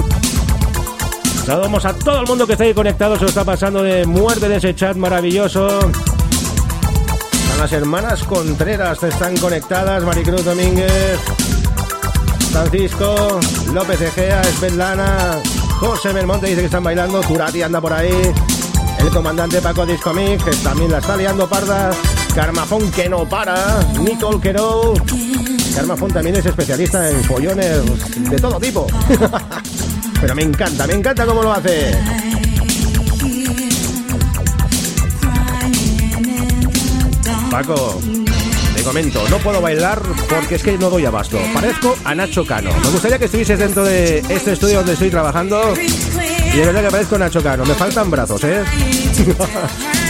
Saludamos 1.46 1.86
a 1.86 1.94
todo 1.94 2.20
el 2.20 2.26
mundo 2.26 2.46
que 2.46 2.52
está 2.52 2.64
ahí 2.64 2.74
conectado, 2.74 3.16
se 3.16 3.22
lo 3.22 3.28
está 3.28 3.44
pasando 3.44 3.82
de 3.82 4.04
muerte 4.04 4.44
en 4.44 4.52
ese 4.52 4.74
chat 4.74 4.96
maravilloso. 4.98 5.80
Las 7.60 7.72
hermanas 7.72 8.24
Contreras 8.24 9.02
están 9.02 9.36
conectadas, 9.36 10.02
Maricruz 10.02 10.42
Domínguez, 10.46 11.20
Francisco, 12.50 13.38
López 13.74 14.00
Egea, 14.00 14.42
Svetlana, 14.44 15.38
José 15.78 16.14
Belmonte 16.14 16.46
dice 16.46 16.60
que 16.60 16.66
están 16.66 16.84
bailando, 16.84 17.20
Turati 17.20 17.60
anda 17.60 17.78
por 17.78 17.92
ahí, 17.92 18.32
el 18.98 19.10
comandante 19.10 19.60
Paco 19.60 19.84
Discomic, 19.84 20.42
que 20.42 20.52
también 20.64 20.90
la 20.90 21.00
está 21.00 21.18
liando 21.18 21.46
parda, 21.50 21.90
Carmafón 22.34 22.90
que 22.92 23.10
no 23.10 23.28
para, 23.28 23.84
Nicole 24.00 24.40
Quero, 24.40 24.94
Carmafón 25.74 26.12
también 26.12 26.36
es 26.36 26.46
especialista 26.46 27.10
en 27.10 27.22
follones 27.24 28.30
de 28.30 28.38
todo 28.38 28.58
tipo, 28.58 28.86
pero 30.22 30.34
me 30.34 30.42
encanta, 30.44 30.86
me 30.86 30.94
encanta 30.94 31.26
cómo 31.26 31.42
lo 31.42 31.52
hace. 31.52 31.92
Paco, 37.60 38.00
te 38.74 38.82
comento, 38.82 39.28
no 39.28 39.36
puedo 39.36 39.60
bailar 39.60 40.00
porque 40.30 40.54
es 40.54 40.62
que 40.62 40.78
no 40.78 40.88
doy 40.88 41.04
abasto. 41.04 41.38
Parezco 41.52 41.94
a 42.04 42.14
Nacho 42.14 42.46
Cano. 42.46 42.70
Me 42.82 42.88
gustaría 42.88 43.18
que 43.18 43.26
estuvieses 43.26 43.58
dentro 43.58 43.84
de 43.84 44.20
este 44.30 44.52
estudio 44.52 44.78
donde 44.78 44.94
estoy 44.94 45.10
trabajando. 45.10 45.74
Y 45.76 46.58
es 46.58 46.66
verdad 46.66 46.84
que 46.84 46.90
parezco 46.90 47.18
Nacho 47.18 47.42
Cano. 47.42 47.66
Me 47.66 47.74
faltan 47.74 48.10
brazos, 48.10 48.42
¿eh? 48.44 48.64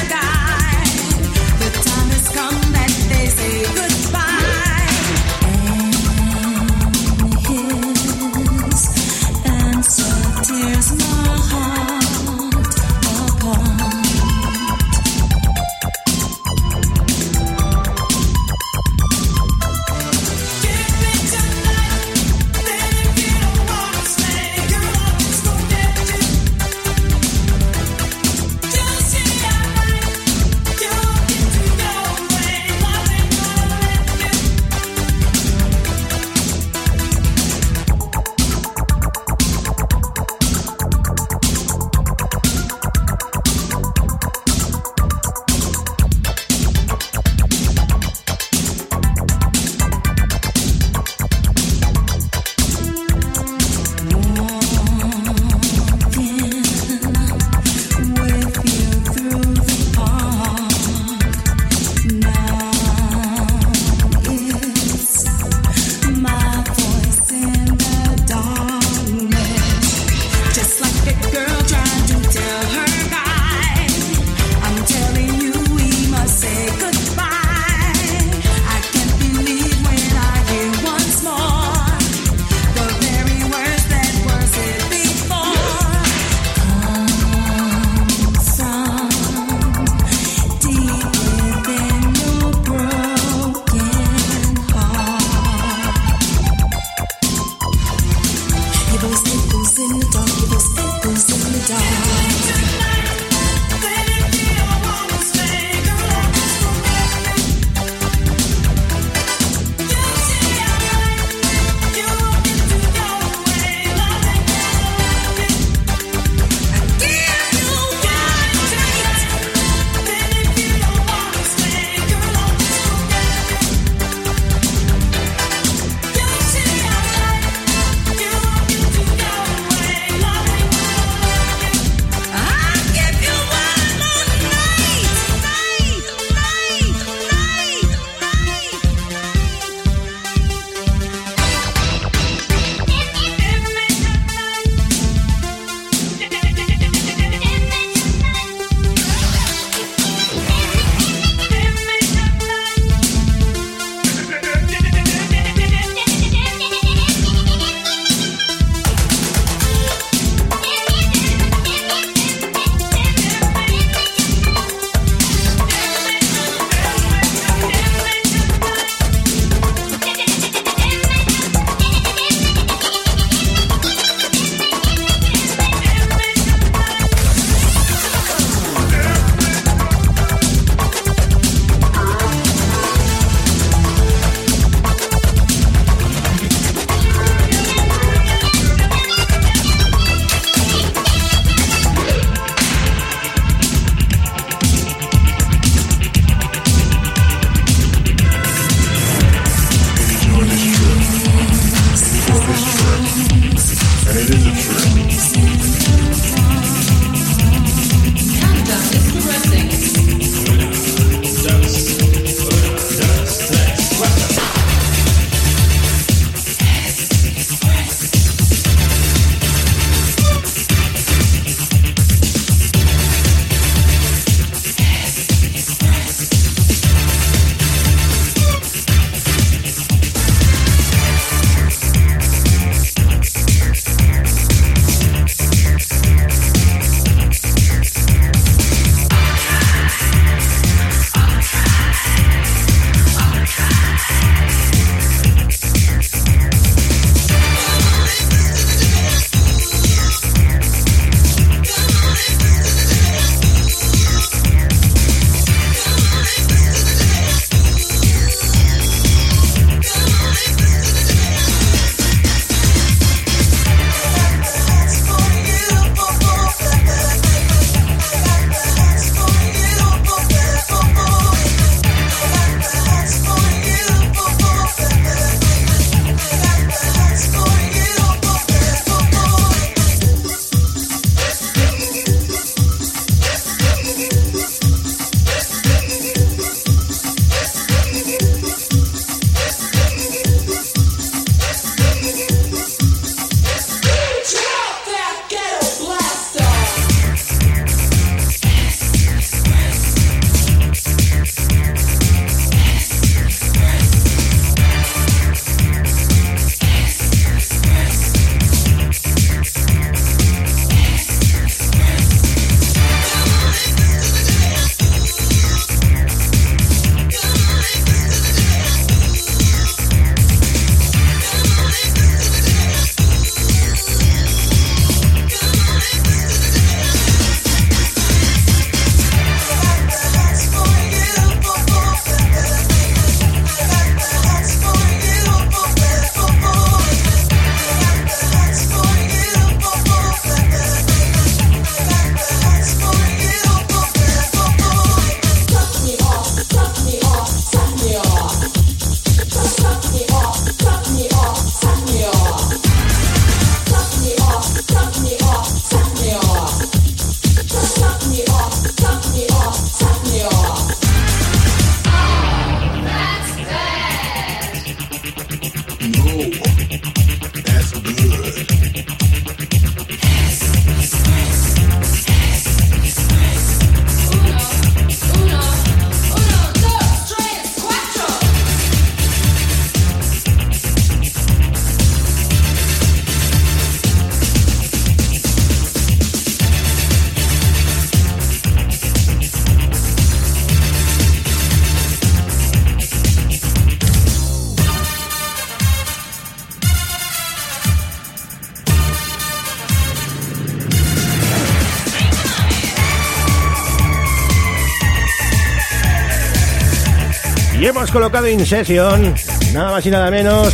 colocado 407.90 408.28
In 408.28 408.44
Session, 408.44 409.14
nada 409.52 409.70
más 409.72 409.84
y 409.84 409.90
nada 409.90 410.10
menos. 410.10 410.52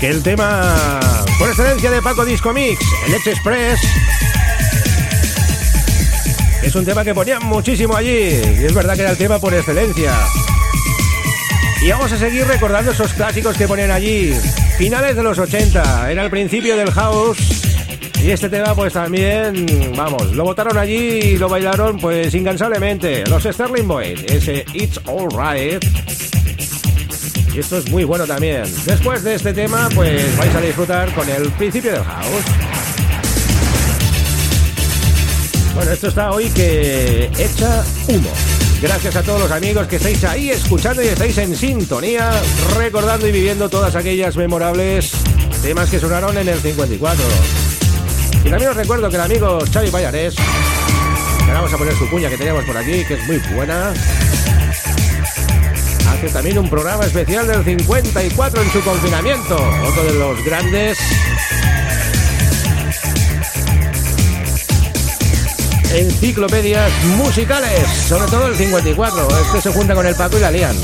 Que 0.00 0.10
el 0.10 0.22
tema 0.22 1.00
por 1.38 1.48
excelencia 1.48 1.90
de 1.90 2.02
Paco 2.02 2.24
Disco 2.24 2.52
Mix, 2.52 2.80
el 3.06 3.14
Ex 3.14 3.26
Express. 3.26 3.80
Es 6.62 6.74
un 6.74 6.84
tema 6.84 7.04
que 7.04 7.14
ponían 7.14 7.44
muchísimo 7.44 7.96
allí, 7.96 8.10
y 8.10 8.64
es 8.64 8.74
verdad 8.74 8.94
que 8.94 9.02
era 9.02 9.10
el 9.10 9.18
tema 9.18 9.38
por 9.38 9.54
excelencia. 9.54 10.12
Y 11.82 11.90
vamos 11.90 12.12
a 12.12 12.18
seguir 12.18 12.46
recordando 12.46 12.92
esos 12.92 13.12
clásicos 13.12 13.56
que 13.56 13.68
ponen 13.68 13.90
allí. 13.90 14.34
Finales 14.78 15.16
de 15.16 15.22
los 15.22 15.38
80, 15.38 16.10
era 16.10 16.24
el 16.24 16.30
principio 16.30 16.76
del 16.76 16.90
house. 16.90 17.63
Y 18.24 18.30
este 18.30 18.48
tema 18.48 18.74
pues 18.74 18.94
también, 18.94 19.66
vamos, 19.94 20.34
lo 20.34 20.44
votaron 20.44 20.78
allí 20.78 20.94
y 20.96 21.36
lo 21.36 21.46
bailaron 21.46 21.98
pues 21.98 22.34
incansablemente. 22.34 23.22
Los 23.26 23.42
Sterling 23.42 23.86
Boys, 23.86 24.24
ese 24.26 24.64
It's 24.72 24.98
Alright. 25.06 25.84
Y 27.54 27.58
esto 27.58 27.76
es 27.76 27.90
muy 27.90 28.04
bueno 28.04 28.26
también. 28.26 28.62
Después 28.86 29.22
de 29.24 29.34
este 29.34 29.52
tema 29.52 29.90
pues 29.94 30.38
vais 30.38 30.54
a 30.54 30.60
disfrutar 30.62 31.14
con 31.14 31.28
el 31.28 31.50
principio 31.50 31.92
del 31.92 32.02
house. 32.02 32.44
Bueno, 35.74 35.90
esto 35.90 36.08
está 36.08 36.32
hoy 36.32 36.48
que 36.48 37.26
echa 37.26 37.84
humo. 38.08 38.30
Gracias 38.80 39.16
a 39.16 39.22
todos 39.22 39.42
los 39.42 39.50
amigos 39.50 39.86
que 39.86 39.96
estáis 39.96 40.24
ahí 40.24 40.48
escuchando 40.48 41.02
y 41.02 41.08
estáis 41.08 41.36
en 41.36 41.54
sintonía, 41.54 42.32
recordando 42.74 43.28
y 43.28 43.32
viviendo 43.32 43.68
todas 43.68 43.94
aquellas 43.94 44.34
memorables 44.34 45.12
temas 45.62 45.90
que 45.90 46.00
sonaron 46.00 46.38
en 46.38 46.48
el 46.48 46.58
54. 46.58 47.73
Y 48.42 48.50
también 48.50 48.70
os 48.70 48.76
recuerdo 48.76 49.08
que 49.08 49.16
el 49.16 49.22
amigo 49.22 49.58
Xavi 49.72 49.90
Payares, 49.90 50.34
que 50.34 51.52
vamos 51.52 51.72
a 51.72 51.76
poner 51.76 51.94
su 51.94 52.08
cuña 52.08 52.28
que 52.28 52.38
teníamos 52.38 52.64
por 52.64 52.76
aquí, 52.76 53.04
que 53.04 53.14
es 53.14 53.26
muy 53.26 53.38
buena, 53.54 53.92
hace 56.10 56.28
también 56.30 56.58
un 56.58 56.68
programa 56.68 57.04
especial 57.04 57.46
del 57.46 57.64
54 57.64 58.62
en 58.62 58.70
su 58.70 58.80
confinamiento, 58.82 59.56
otro 59.56 60.04
de 60.04 60.14
los 60.14 60.44
grandes 60.44 60.98
enciclopedias 65.94 66.90
musicales, 67.16 67.86
sobre 68.08 68.30
todo 68.30 68.48
el 68.48 68.56
54. 68.56 69.28
Este 69.46 69.60
se 69.60 69.72
junta 69.72 69.94
con 69.94 70.06
el 70.06 70.14
Paco 70.14 70.36
y 70.36 70.40
la 70.40 70.50
lían. 70.50 70.76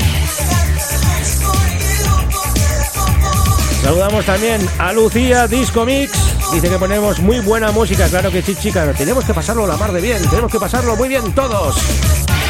Saludamos 3.83 4.25
también 4.25 4.61
a 4.77 4.93
Lucía 4.93 5.47
Disco 5.47 5.85
Mix. 5.85 6.30
Dice 6.51 6.69
que 6.69 6.77
ponemos 6.77 7.19
muy 7.19 7.39
buena 7.39 7.71
música. 7.71 8.07
Claro 8.09 8.29
que 8.29 8.41
sí, 8.41 8.55
chicas. 8.55 8.95
Tenemos 8.97 9.23
que 9.23 9.33
pasarlo 9.33 9.65
la 9.65 9.77
mar 9.77 9.93
de 9.93 10.01
bien. 10.01 10.21
Tenemos 10.29 10.51
que 10.51 10.59
pasarlo 10.59 10.97
muy 10.97 11.07
bien 11.07 11.33
todos. 11.33 11.77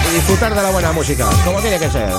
Y 0.09 0.15
disfrutar 0.15 0.55
de 0.55 0.61
la 0.61 0.71
buena 0.71 0.91
música, 0.91 1.29
como 1.45 1.59
tiene 1.61 1.77
que 1.77 1.89
ser. 1.89 2.09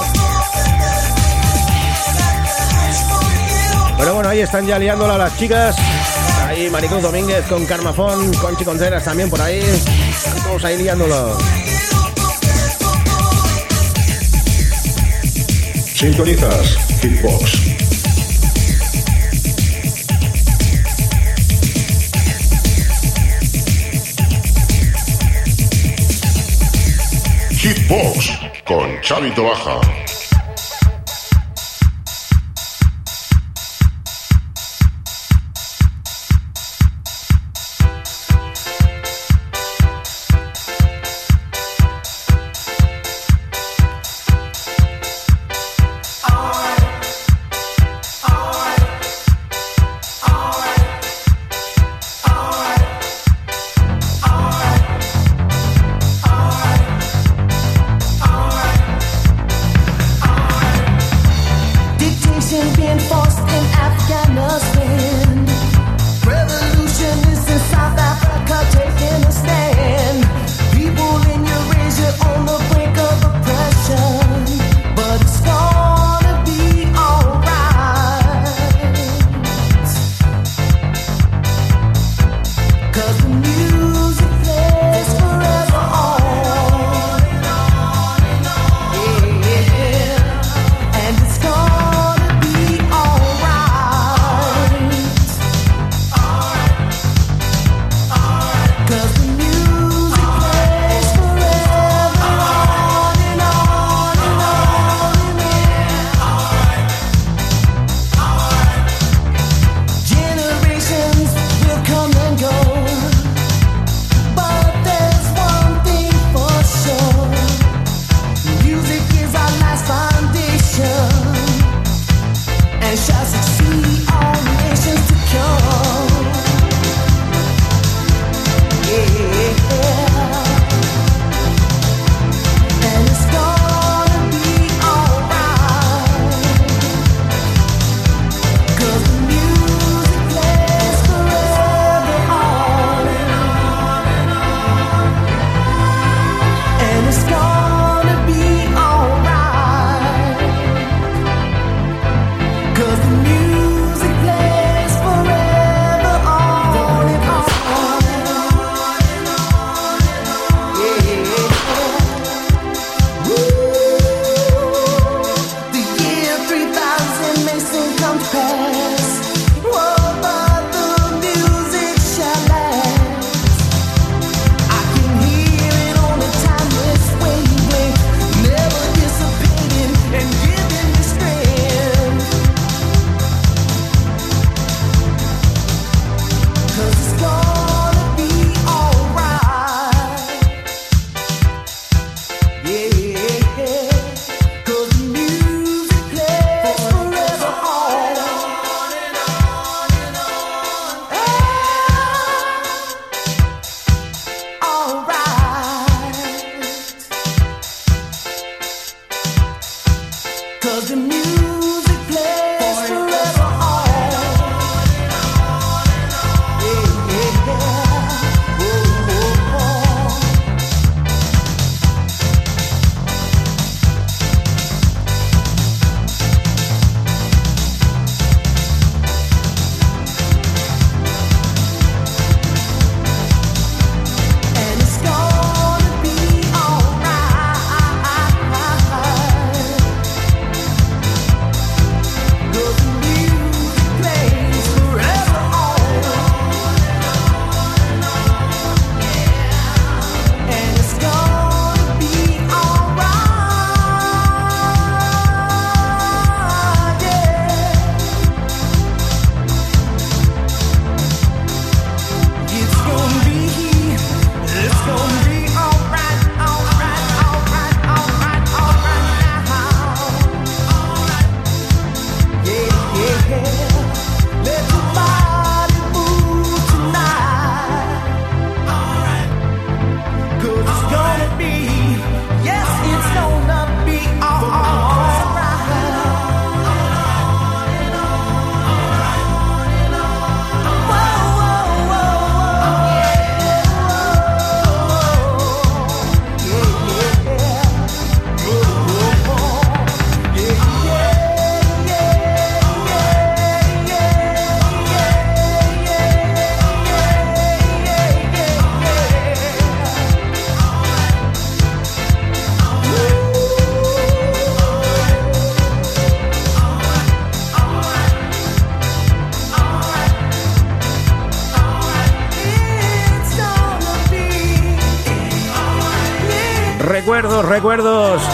Pero 3.99 4.15
bueno, 4.15 4.29
ahí 4.29 4.41
están 4.41 4.67
ya 4.67 4.79
liándola 4.79 5.19
las 5.19 5.37
chicas. 5.37 5.77
Ahí 6.47 6.71
Maricruz 6.71 7.03
Domínguez 7.03 7.45
con 7.47 7.67
Carmafón, 7.67 8.33
Conchi 8.35 8.65
Contreras 8.65 9.05
también 9.05 9.29
por 9.29 9.41
ahí. 9.41 9.61
Están 9.61 10.43
todos 10.45 10.65
ahí 10.65 10.79
liándolo. 10.79 11.37
Sintonizas 15.95 16.77
Hitbox. 17.01 17.82
Hitbox 27.63 28.41
con 28.65 29.01
Chavito 29.03 29.45
Baja. 29.45 30.12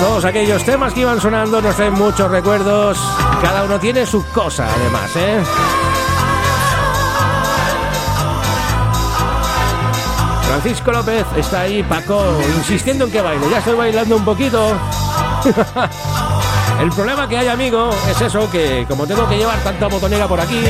Todos 0.01 0.24
aquellos 0.24 0.62
temas 0.64 0.92
que 0.94 1.01
iban 1.01 1.20
sonando 1.20 1.61
nos 1.61 1.74
traen 1.74 1.94
muchos 1.94 2.30
recuerdos. 2.30 2.99
Cada 3.42 3.64
uno 3.64 3.80
tiene 3.80 4.07
su 4.07 4.24
cosa, 4.26 4.68
además, 4.72 5.11
¿eh? 5.16 5.42
Francisco 10.46 10.92
López 10.92 11.26
está 11.36 11.62
ahí, 11.62 11.82
Paco, 11.82 12.24
insistiendo 12.57 13.05
en 13.05 13.12
que 13.12 13.20
baile. 13.20 13.51
Ya 13.51 13.59
estoy 13.59 13.74
bailando 13.74 14.16
un 14.16 14.24
poquito. 14.24 14.72
El 16.80 16.90
problema 16.90 17.28
que 17.28 17.36
hay, 17.36 17.49
amigo, 17.49 17.90
es 18.09 18.20
eso, 18.20 18.49
que 18.51 18.86
como 18.88 19.05
tengo 19.05 19.28
que 19.28 19.36
llevar 19.36 19.59
tanta 19.64 19.88
botonera 19.88 20.28
por 20.28 20.40
aquí, 20.40 20.61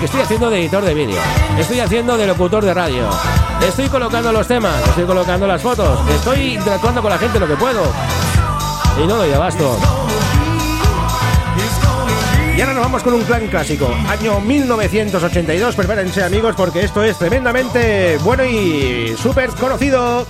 que 0.00 0.04
estoy 0.04 0.20
haciendo 0.20 0.50
de 0.50 0.60
editor 0.60 0.84
de 0.84 0.92
vídeo, 0.92 1.20
estoy 1.56 1.78
haciendo 1.78 2.16
de 2.16 2.26
locutor 2.26 2.64
de 2.64 2.74
radio, 2.74 3.08
estoy 3.66 3.88
colocando 3.88 4.32
los 4.32 4.46
temas, 4.46 4.80
estoy 4.88 5.04
colocando 5.04 5.46
las 5.46 5.62
fotos, 5.62 5.98
estoy 6.10 6.54
interactuando 6.54 7.02
con 7.02 7.10
la 7.10 7.18
gente 7.18 7.38
lo 7.38 7.46
que 7.46 7.56
puedo. 7.56 7.82
Y 9.02 9.06
no 9.06 9.16
doy 9.16 9.32
abasto. 9.32 9.78
Y 12.56 12.60
ahora 12.60 12.74
nos 12.74 12.82
vamos 12.82 13.02
con 13.02 13.14
un 13.14 13.22
clan 13.22 13.46
clásico, 13.48 13.88
año 14.08 14.40
1982. 14.40 15.74
Prepárense 15.74 16.22
amigos 16.22 16.54
porque 16.56 16.82
esto 16.82 17.02
es 17.02 17.16
tremendamente 17.16 18.18
bueno 18.18 18.44
y 18.44 19.16
súper 19.16 19.50
conocido. 19.50 20.26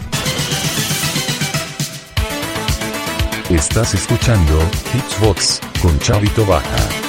Estás 3.48 3.94
escuchando 3.94 4.60
Hitsbox 4.94 5.60
con 5.82 5.98
Chavito 5.98 6.46
Baja. 6.46 6.99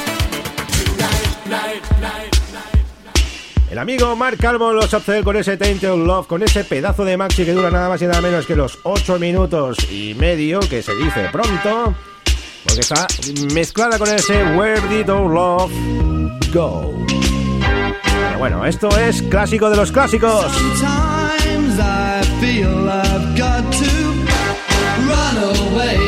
El 3.72 3.80
amigo 3.80 4.18
Mark 4.18 4.38
Calvo 4.38 4.74
los 4.74 4.94
observa 4.94 5.24
con 5.24 5.38
ese 5.38 5.56
Tainted 5.56 5.96
Love, 5.96 6.28
con 6.28 6.44
ese 6.44 6.66
pedazo 6.66 7.06
de 7.06 7.16
maxi 7.16 7.46
que 7.46 7.54
dura 7.54 7.72
nada 7.72 7.88
más 7.88 8.02
y 8.02 8.06
nada 8.06 8.20
menos 8.20 8.46
que 8.46 8.54
los 8.54 8.80
8 8.84 9.18
minutos 9.18 9.78
y 9.90 10.14
medio, 10.14 10.60
que 10.60 10.84
se 10.84 10.94
dice 10.94 11.30
pronto, 11.32 11.96
porque 12.66 12.82
está 12.82 13.08
mezclada 13.54 13.98
con 13.98 14.10
ese 14.10 14.44
Where 14.58 14.82
Did 14.90 15.08
Love 15.08 15.72
Go. 16.54 17.06
Pero 18.04 18.40
bueno, 18.40 18.66
esto 18.66 18.90
es 18.98 19.22
clásico 19.22 19.70
de 19.70 19.78
los 19.78 19.90
clásicos. 19.90 20.52
Sometimes 20.52 21.80
I 21.80 22.24
feel 22.42 22.90
I've 22.90 23.40
got 23.40 23.72
to 23.72 23.86
run 25.08 25.38
away. 25.72 26.01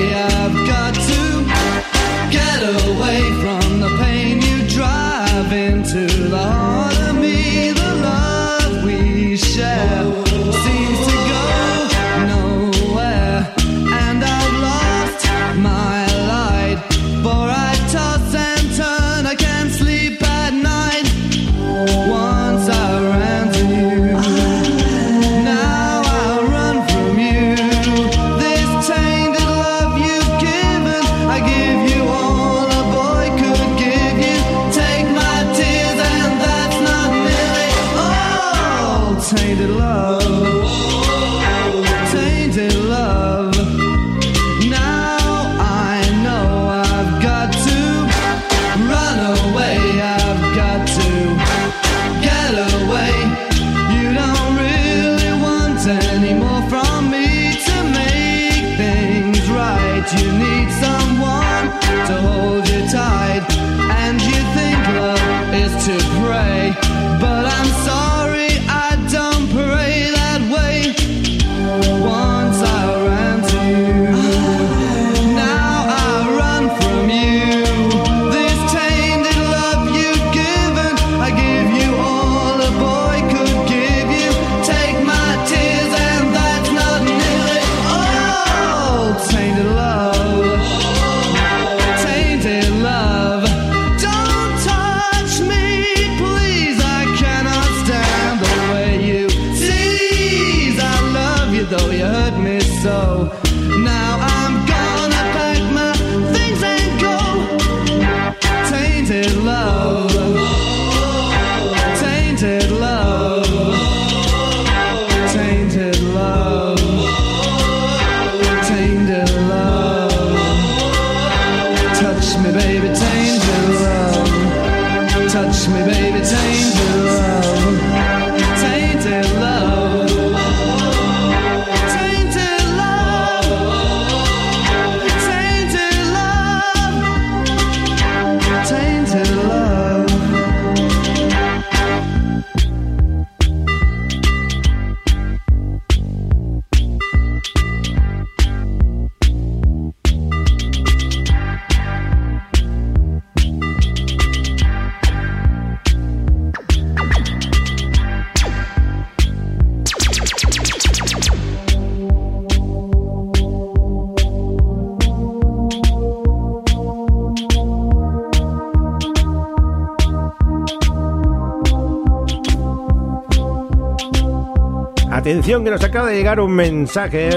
Que 175.64 175.70
nos 175.72 175.84
acaba 175.84 176.10
de 176.10 176.18
llegar 176.18 176.42
un 176.42 176.52
mensaje 176.52 177.30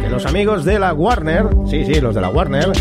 que 0.00 0.08
los 0.08 0.24
amigos 0.24 0.64
de 0.64 0.78
la 0.78 0.94
Warner, 0.94 1.44
sí, 1.66 1.84
sí, 1.84 2.00
los 2.00 2.14
de 2.14 2.20
la 2.22 2.30
Warner, 2.30 2.72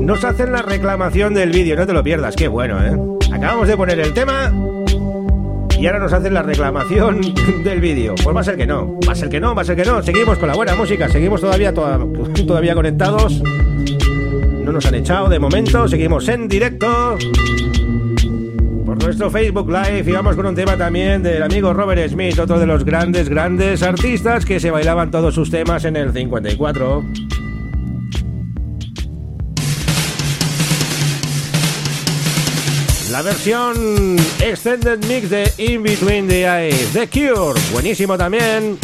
nos 0.00 0.24
hacen 0.24 0.52
la 0.52 0.62
reclamación 0.62 1.34
del 1.34 1.50
vídeo, 1.50 1.76
no 1.76 1.86
te 1.86 1.92
lo 1.92 2.02
pierdas, 2.02 2.34
qué 2.36 2.48
bueno, 2.48 2.78
¿eh? 2.84 2.98
Acabamos 3.32 3.68
de 3.68 3.76
poner 3.76 4.00
el 4.00 4.12
tema 4.12 4.52
y 5.78 5.86
ahora 5.86 5.98
nos 5.98 6.12
hacen 6.12 6.34
la 6.34 6.42
reclamación 6.42 7.20
del 7.64 7.80
vídeo. 7.80 8.14
Pues 8.22 8.34
va 8.34 8.40
a 8.40 8.44
ser 8.44 8.56
que 8.56 8.66
no, 8.66 8.98
va 9.06 9.12
a 9.12 9.14
ser 9.14 9.28
que 9.28 9.40
no, 9.40 9.54
va 9.54 9.62
a 9.62 9.64
ser 9.64 9.76
que 9.76 9.84
no. 9.84 10.02
Seguimos 10.02 10.38
con 10.38 10.48
la 10.48 10.54
buena 10.54 10.74
música, 10.74 11.08
seguimos 11.08 11.40
todavía, 11.40 11.72
toda- 11.72 11.98
todavía 12.46 12.74
conectados. 12.74 13.42
No 14.64 14.72
nos 14.72 14.84
han 14.86 14.94
echado 14.94 15.28
de 15.28 15.38
momento, 15.38 15.86
seguimos 15.88 16.28
en 16.28 16.48
directo 16.48 17.16
nuestro 19.00 19.30
Facebook 19.30 19.70
Live 19.70 20.04
y 20.06 20.12
vamos 20.12 20.36
con 20.36 20.46
un 20.46 20.54
tema 20.54 20.76
también 20.76 21.22
del 21.22 21.42
amigo 21.42 21.72
Robert 21.72 22.10
Smith, 22.10 22.38
otro 22.38 22.58
de 22.58 22.66
los 22.66 22.84
grandes, 22.84 23.28
grandes 23.28 23.82
artistas 23.82 24.44
que 24.44 24.60
se 24.60 24.70
bailaban 24.70 25.10
todos 25.10 25.34
sus 25.34 25.50
temas 25.50 25.84
en 25.84 25.96
el 25.96 26.12
54. 26.12 27.04
La 33.10 33.22
versión 33.22 34.16
Extended 34.40 35.04
Mix 35.06 35.30
de 35.30 35.52
In 35.58 35.82
Between 35.82 36.28
the 36.28 36.42
Eyes, 36.44 36.92
The 36.92 37.08
Cure, 37.08 37.60
buenísimo 37.72 38.16
también. 38.16 38.78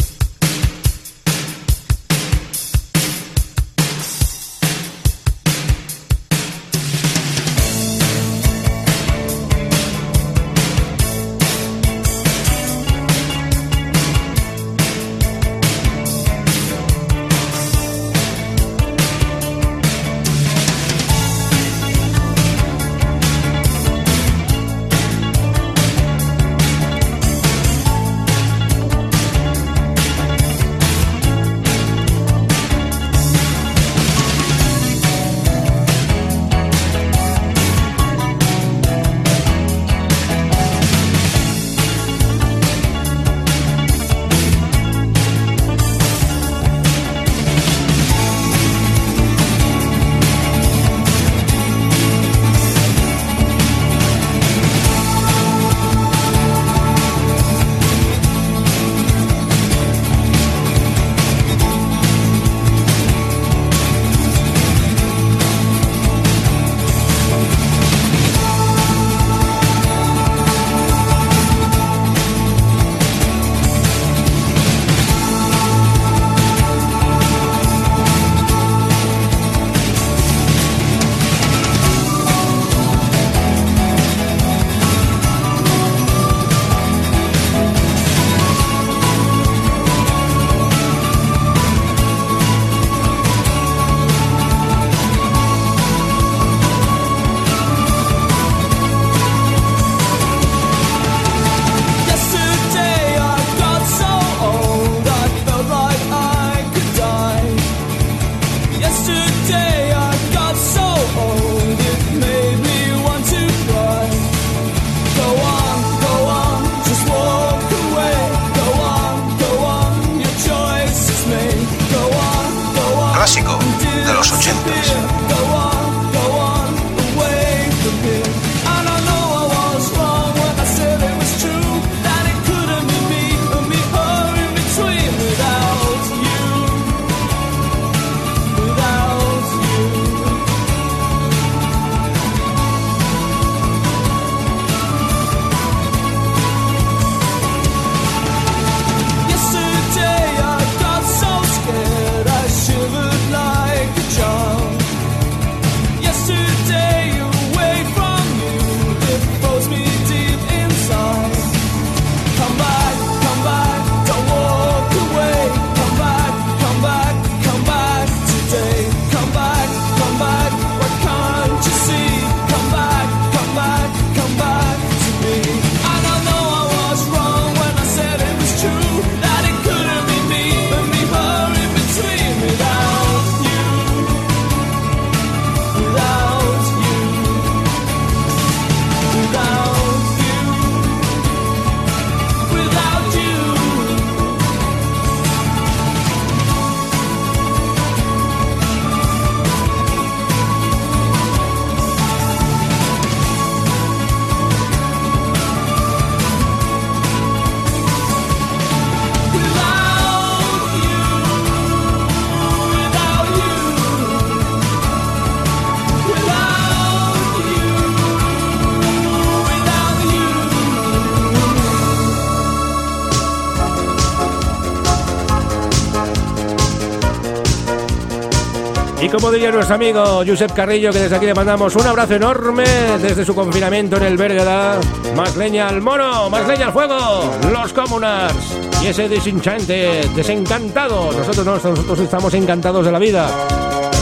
Y 229.07 229.09
como 229.09 229.31
diría 229.31 229.53
nuestro 229.53 229.75
amigo 229.75 230.21
Josep 230.27 230.51
Carrillo, 230.51 230.91
que 230.91 230.99
desde 230.99 231.15
aquí 231.15 231.25
le 231.25 231.33
mandamos 231.33 231.73
un 231.77 231.87
abrazo 231.87 232.15
enorme 232.15 232.65
desde 233.01 233.23
su 233.23 233.33
confinamiento 233.33 233.95
en 233.95 234.03
el 234.03 234.17
Bergada. 234.17 234.81
Más 235.15 235.37
leña 235.37 235.69
al 235.69 235.81
mono, 235.81 236.29
más 236.29 236.45
leña 236.45 236.65
al 236.65 236.73
fuego, 236.73 237.33
los 237.49 237.71
comunars. 237.71 238.57
Y 238.83 238.87
ese 238.87 239.07
desinchante, 239.07 240.09
desencantado. 240.13 241.13
Nosotros 241.13 241.45
no, 241.45 241.53
nosotros 241.53 241.99
estamos 241.99 242.33
encantados 242.33 242.85
de 242.85 242.91
la 242.91 242.99
vida. 242.99 243.29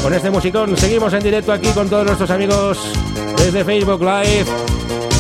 Con 0.02 0.12
este 0.12 0.32
musicón 0.32 0.76
seguimos 0.76 1.14
en 1.14 1.22
directo 1.22 1.54
aquí 1.54 1.68
con 1.68 1.88
todos 1.88 2.08
nuestros 2.08 2.32
amigos 2.32 2.80
desde 3.38 3.64
Facebook 3.64 4.02
Live. 4.02 4.46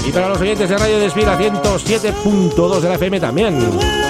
Y 0.07 0.11
para 0.11 0.29
los 0.29 0.41
oyentes 0.41 0.67
de 0.67 0.77
Radio 0.79 0.97
Desfila 0.97 1.37
107.2 1.37 2.79
de 2.79 2.89
la 2.89 2.95
FM 2.95 3.19
también. 3.19 4.04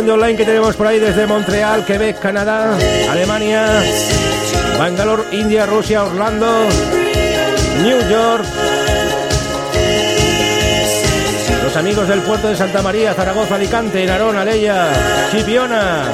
De 0.00 0.10
online 0.10 0.36
que 0.36 0.46
tenemos 0.46 0.74
por 0.74 0.86
ahí 0.86 0.98
desde 0.98 1.26
Montreal, 1.26 1.84
Quebec, 1.84 2.18
Canadá, 2.18 2.78
Alemania, 3.10 3.66
Bangalore, 4.78 5.24
India, 5.32 5.66
Rusia, 5.66 6.04
Orlando, 6.04 6.50
New 7.82 8.08
York. 8.08 8.42
Los 11.62 11.76
amigos 11.76 12.08
del 12.08 12.20
puerto 12.20 12.48
de 12.48 12.56
Santa 12.56 12.80
María, 12.80 13.12
Zaragoza, 13.12 13.56
Alicante, 13.56 14.06
Narón, 14.06 14.34
Aleya, 14.38 14.88
Chipiona. 15.30 16.04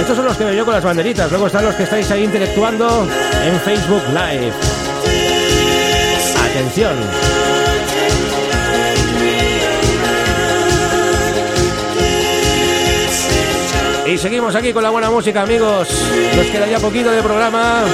Estos 0.00 0.16
son 0.16 0.24
los 0.24 0.38
que 0.38 0.44
veo 0.44 0.54
yo 0.54 0.64
con 0.64 0.72
las 0.72 0.84
banderitas. 0.84 1.30
Luego 1.30 1.48
están 1.48 1.66
los 1.66 1.74
que 1.74 1.82
estáis 1.82 2.10
ahí 2.10 2.24
intelectuando 2.24 3.06
en 3.44 3.60
Facebook 3.60 4.02
Live. 4.08 4.54
Atención. 6.50 7.45
Y 14.08 14.18
seguimos 14.18 14.54
aquí 14.54 14.72
con 14.72 14.84
la 14.84 14.90
buena 14.90 15.10
música, 15.10 15.42
amigos. 15.42 15.88
Nos 16.36 16.46
queda 16.46 16.66
ya 16.68 16.78
poquito 16.78 17.10
de 17.10 17.22
programa. 17.22 17.84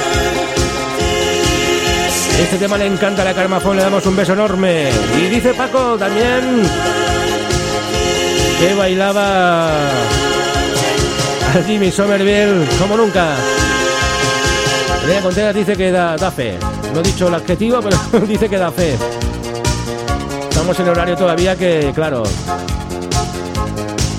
Este 2.39 2.57
tema 2.57 2.77
le 2.77 2.85
encanta 2.85 3.23
a 3.23 3.25
la 3.25 3.33
Carmafón, 3.33 3.77
le 3.77 3.83
damos 3.83 4.05
un 4.05 4.15
beso 4.15 4.33
enorme. 4.33 4.89
Y 5.17 5.29
dice 5.29 5.53
Paco 5.55 5.97
también 5.97 6.63
que 8.59 8.75
bailaba 8.75 9.71
a 9.71 11.63
Jimmy 11.65 11.91
Somerville 11.91 12.67
como 12.79 12.95
nunca. 12.95 13.35
Elena 15.05 15.21
Contreras 15.21 15.55
dice 15.55 15.75
que 15.75 15.91
da, 15.91 16.15
da 16.15 16.29
fe. 16.29 16.59
No 16.93 16.99
he 16.99 17.03
dicho 17.03 17.27
el 17.27 17.33
adjetivo, 17.33 17.79
pero 18.11 18.25
dice 18.25 18.47
que 18.47 18.57
da 18.57 18.71
fe. 18.71 18.95
Estamos 20.49 20.79
en 20.79 20.89
horario 20.89 21.15
todavía 21.17 21.55
que, 21.55 21.91
claro, 21.93 22.23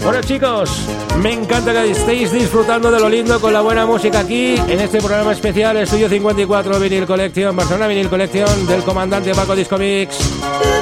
bueno 0.04 0.20
chicos, 0.20 0.86
me 1.22 1.32
encanta 1.32 1.72
que 1.72 1.90
estéis 1.90 2.30
disfrutando 2.30 2.90
de 2.90 3.00
lo 3.00 3.08
lindo 3.08 3.40
con 3.40 3.52
la 3.52 3.62
buena 3.62 3.86
música 3.86 4.20
aquí 4.20 4.54
en 4.68 4.80
este 4.80 4.98
programa 4.98 5.32
especial 5.32 5.78
Estudio 5.78 6.08
54 6.08 6.78
Vinyl 6.78 7.06
Collection, 7.06 7.56
Barcelona 7.56 7.86
Vinyl 7.86 8.10
Collection 8.10 8.66
del 8.66 8.82
comandante 8.82 9.34
Paco 9.34 9.56
Disco 9.56 9.78
Mix. 9.78 10.18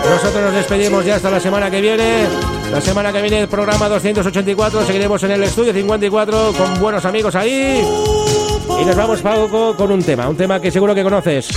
Nosotros 0.05 0.43
nos 0.43 0.55
despedimos 0.55 1.05
ya 1.05 1.17
hasta 1.17 1.31
la 1.31 1.39
semana 1.39 1.71
que 1.71 1.81
viene. 1.81 2.27
La 2.73 2.81
semana 2.81 3.13
que 3.13 3.23
viene 3.23 3.41
el 3.41 3.49
programa 3.49 3.89
284 3.89 4.87
seguiremos 4.87 5.23
en 5.23 5.31
el 5.31 5.43
Estudio 5.45 5.73
54 5.73 6.53
con 6.53 6.81
buenos 6.81 7.05
amigos 7.05 7.35
ahí. 7.37 7.81
Y 8.81 8.85
nos 8.85 8.97
vamos 8.97 9.23
Paco 9.23 9.77
con 9.77 9.93
un 9.93 10.03
tema, 10.03 10.29
un 10.29 10.37
tema 10.37 10.61
que 10.61 10.71
seguro 10.71 10.95
que 10.95 11.05
conoces. 11.05 11.49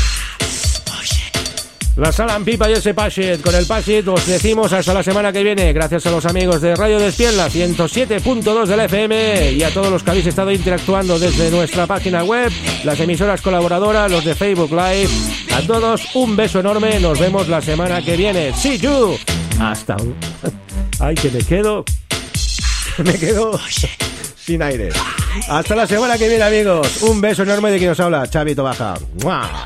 La 1.98 2.12
sala 2.12 2.36
en 2.36 2.44
pipa 2.44 2.70
y 2.70 2.74
ese 2.74 2.94
Pashit. 2.94 3.42
Con 3.42 3.56
el 3.56 3.66
Pashit 3.66 4.06
os 4.10 4.28
decimos 4.28 4.74
hasta 4.74 4.94
la 4.94 5.02
semana 5.02 5.32
que 5.32 5.44
viene. 5.44 5.72
Gracias 5.72 6.06
a 6.06 6.12
los 6.12 6.26
amigos 6.26 6.60
de 6.60 6.76
Radio 6.76 7.00
Despiel, 7.00 7.36
107.2 7.40 8.66
del 8.66 8.80
FM 8.82 9.52
y 9.54 9.64
a 9.64 9.74
todos 9.74 9.90
los 9.90 10.04
que 10.04 10.12
habéis 10.12 10.28
estado 10.28 10.52
interactuando 10.52 11.18
desde 11.18 11.50
nuestra 11.52 11.88
página 11.88 12.24
web, 12.26 12.52
las 12.84 13.00
emisoras 13.00 13.42
colaboradoras, 13.42 14.12
los 14.12 14.26
de 14.26 14.36
Facebook 14.36 14.72
Live. 14.72 15.10
A 15.56 15.62
todos 15.62 16.16
un 16.16 16.36
beso 16.36 16.60
enorme. 16.60 17.00
Nos 17.00 17.18
vemos 17.18 17.48
la 17.48 17.62
semana 17.62 18.02
que 18.02 18.18
viene. 18.18 18.54
See 18.54 18.78
you. 18.78 19.18
Hasta. 19.60 19.96
Ay, 21.00 21.16
que 21.16 21.32
me 21.32 21.44
quedo. 21.44 21.86
Me 23.04 23.14
quedo 23.14 23.60
sin 24.38 24.62
aire. 24.62 24.90
Hasta 25.50 25.76
la 25.76 25.86
semana 25.86 26.18
que 26.18 26.30
viene, 26.30 26.44
amigos. 26.44 27.02
Un 27.02 27.20
beso 27.20 27.44
enorme 27.44 27.72
de 27.72 27.78
quien 27.78 27.90
nos 27.90 28.00
habla, 28.00 28.26
Chavito 28.30 28.64
Baja. 28.64 28.94
¡Mua! 29.22 29.66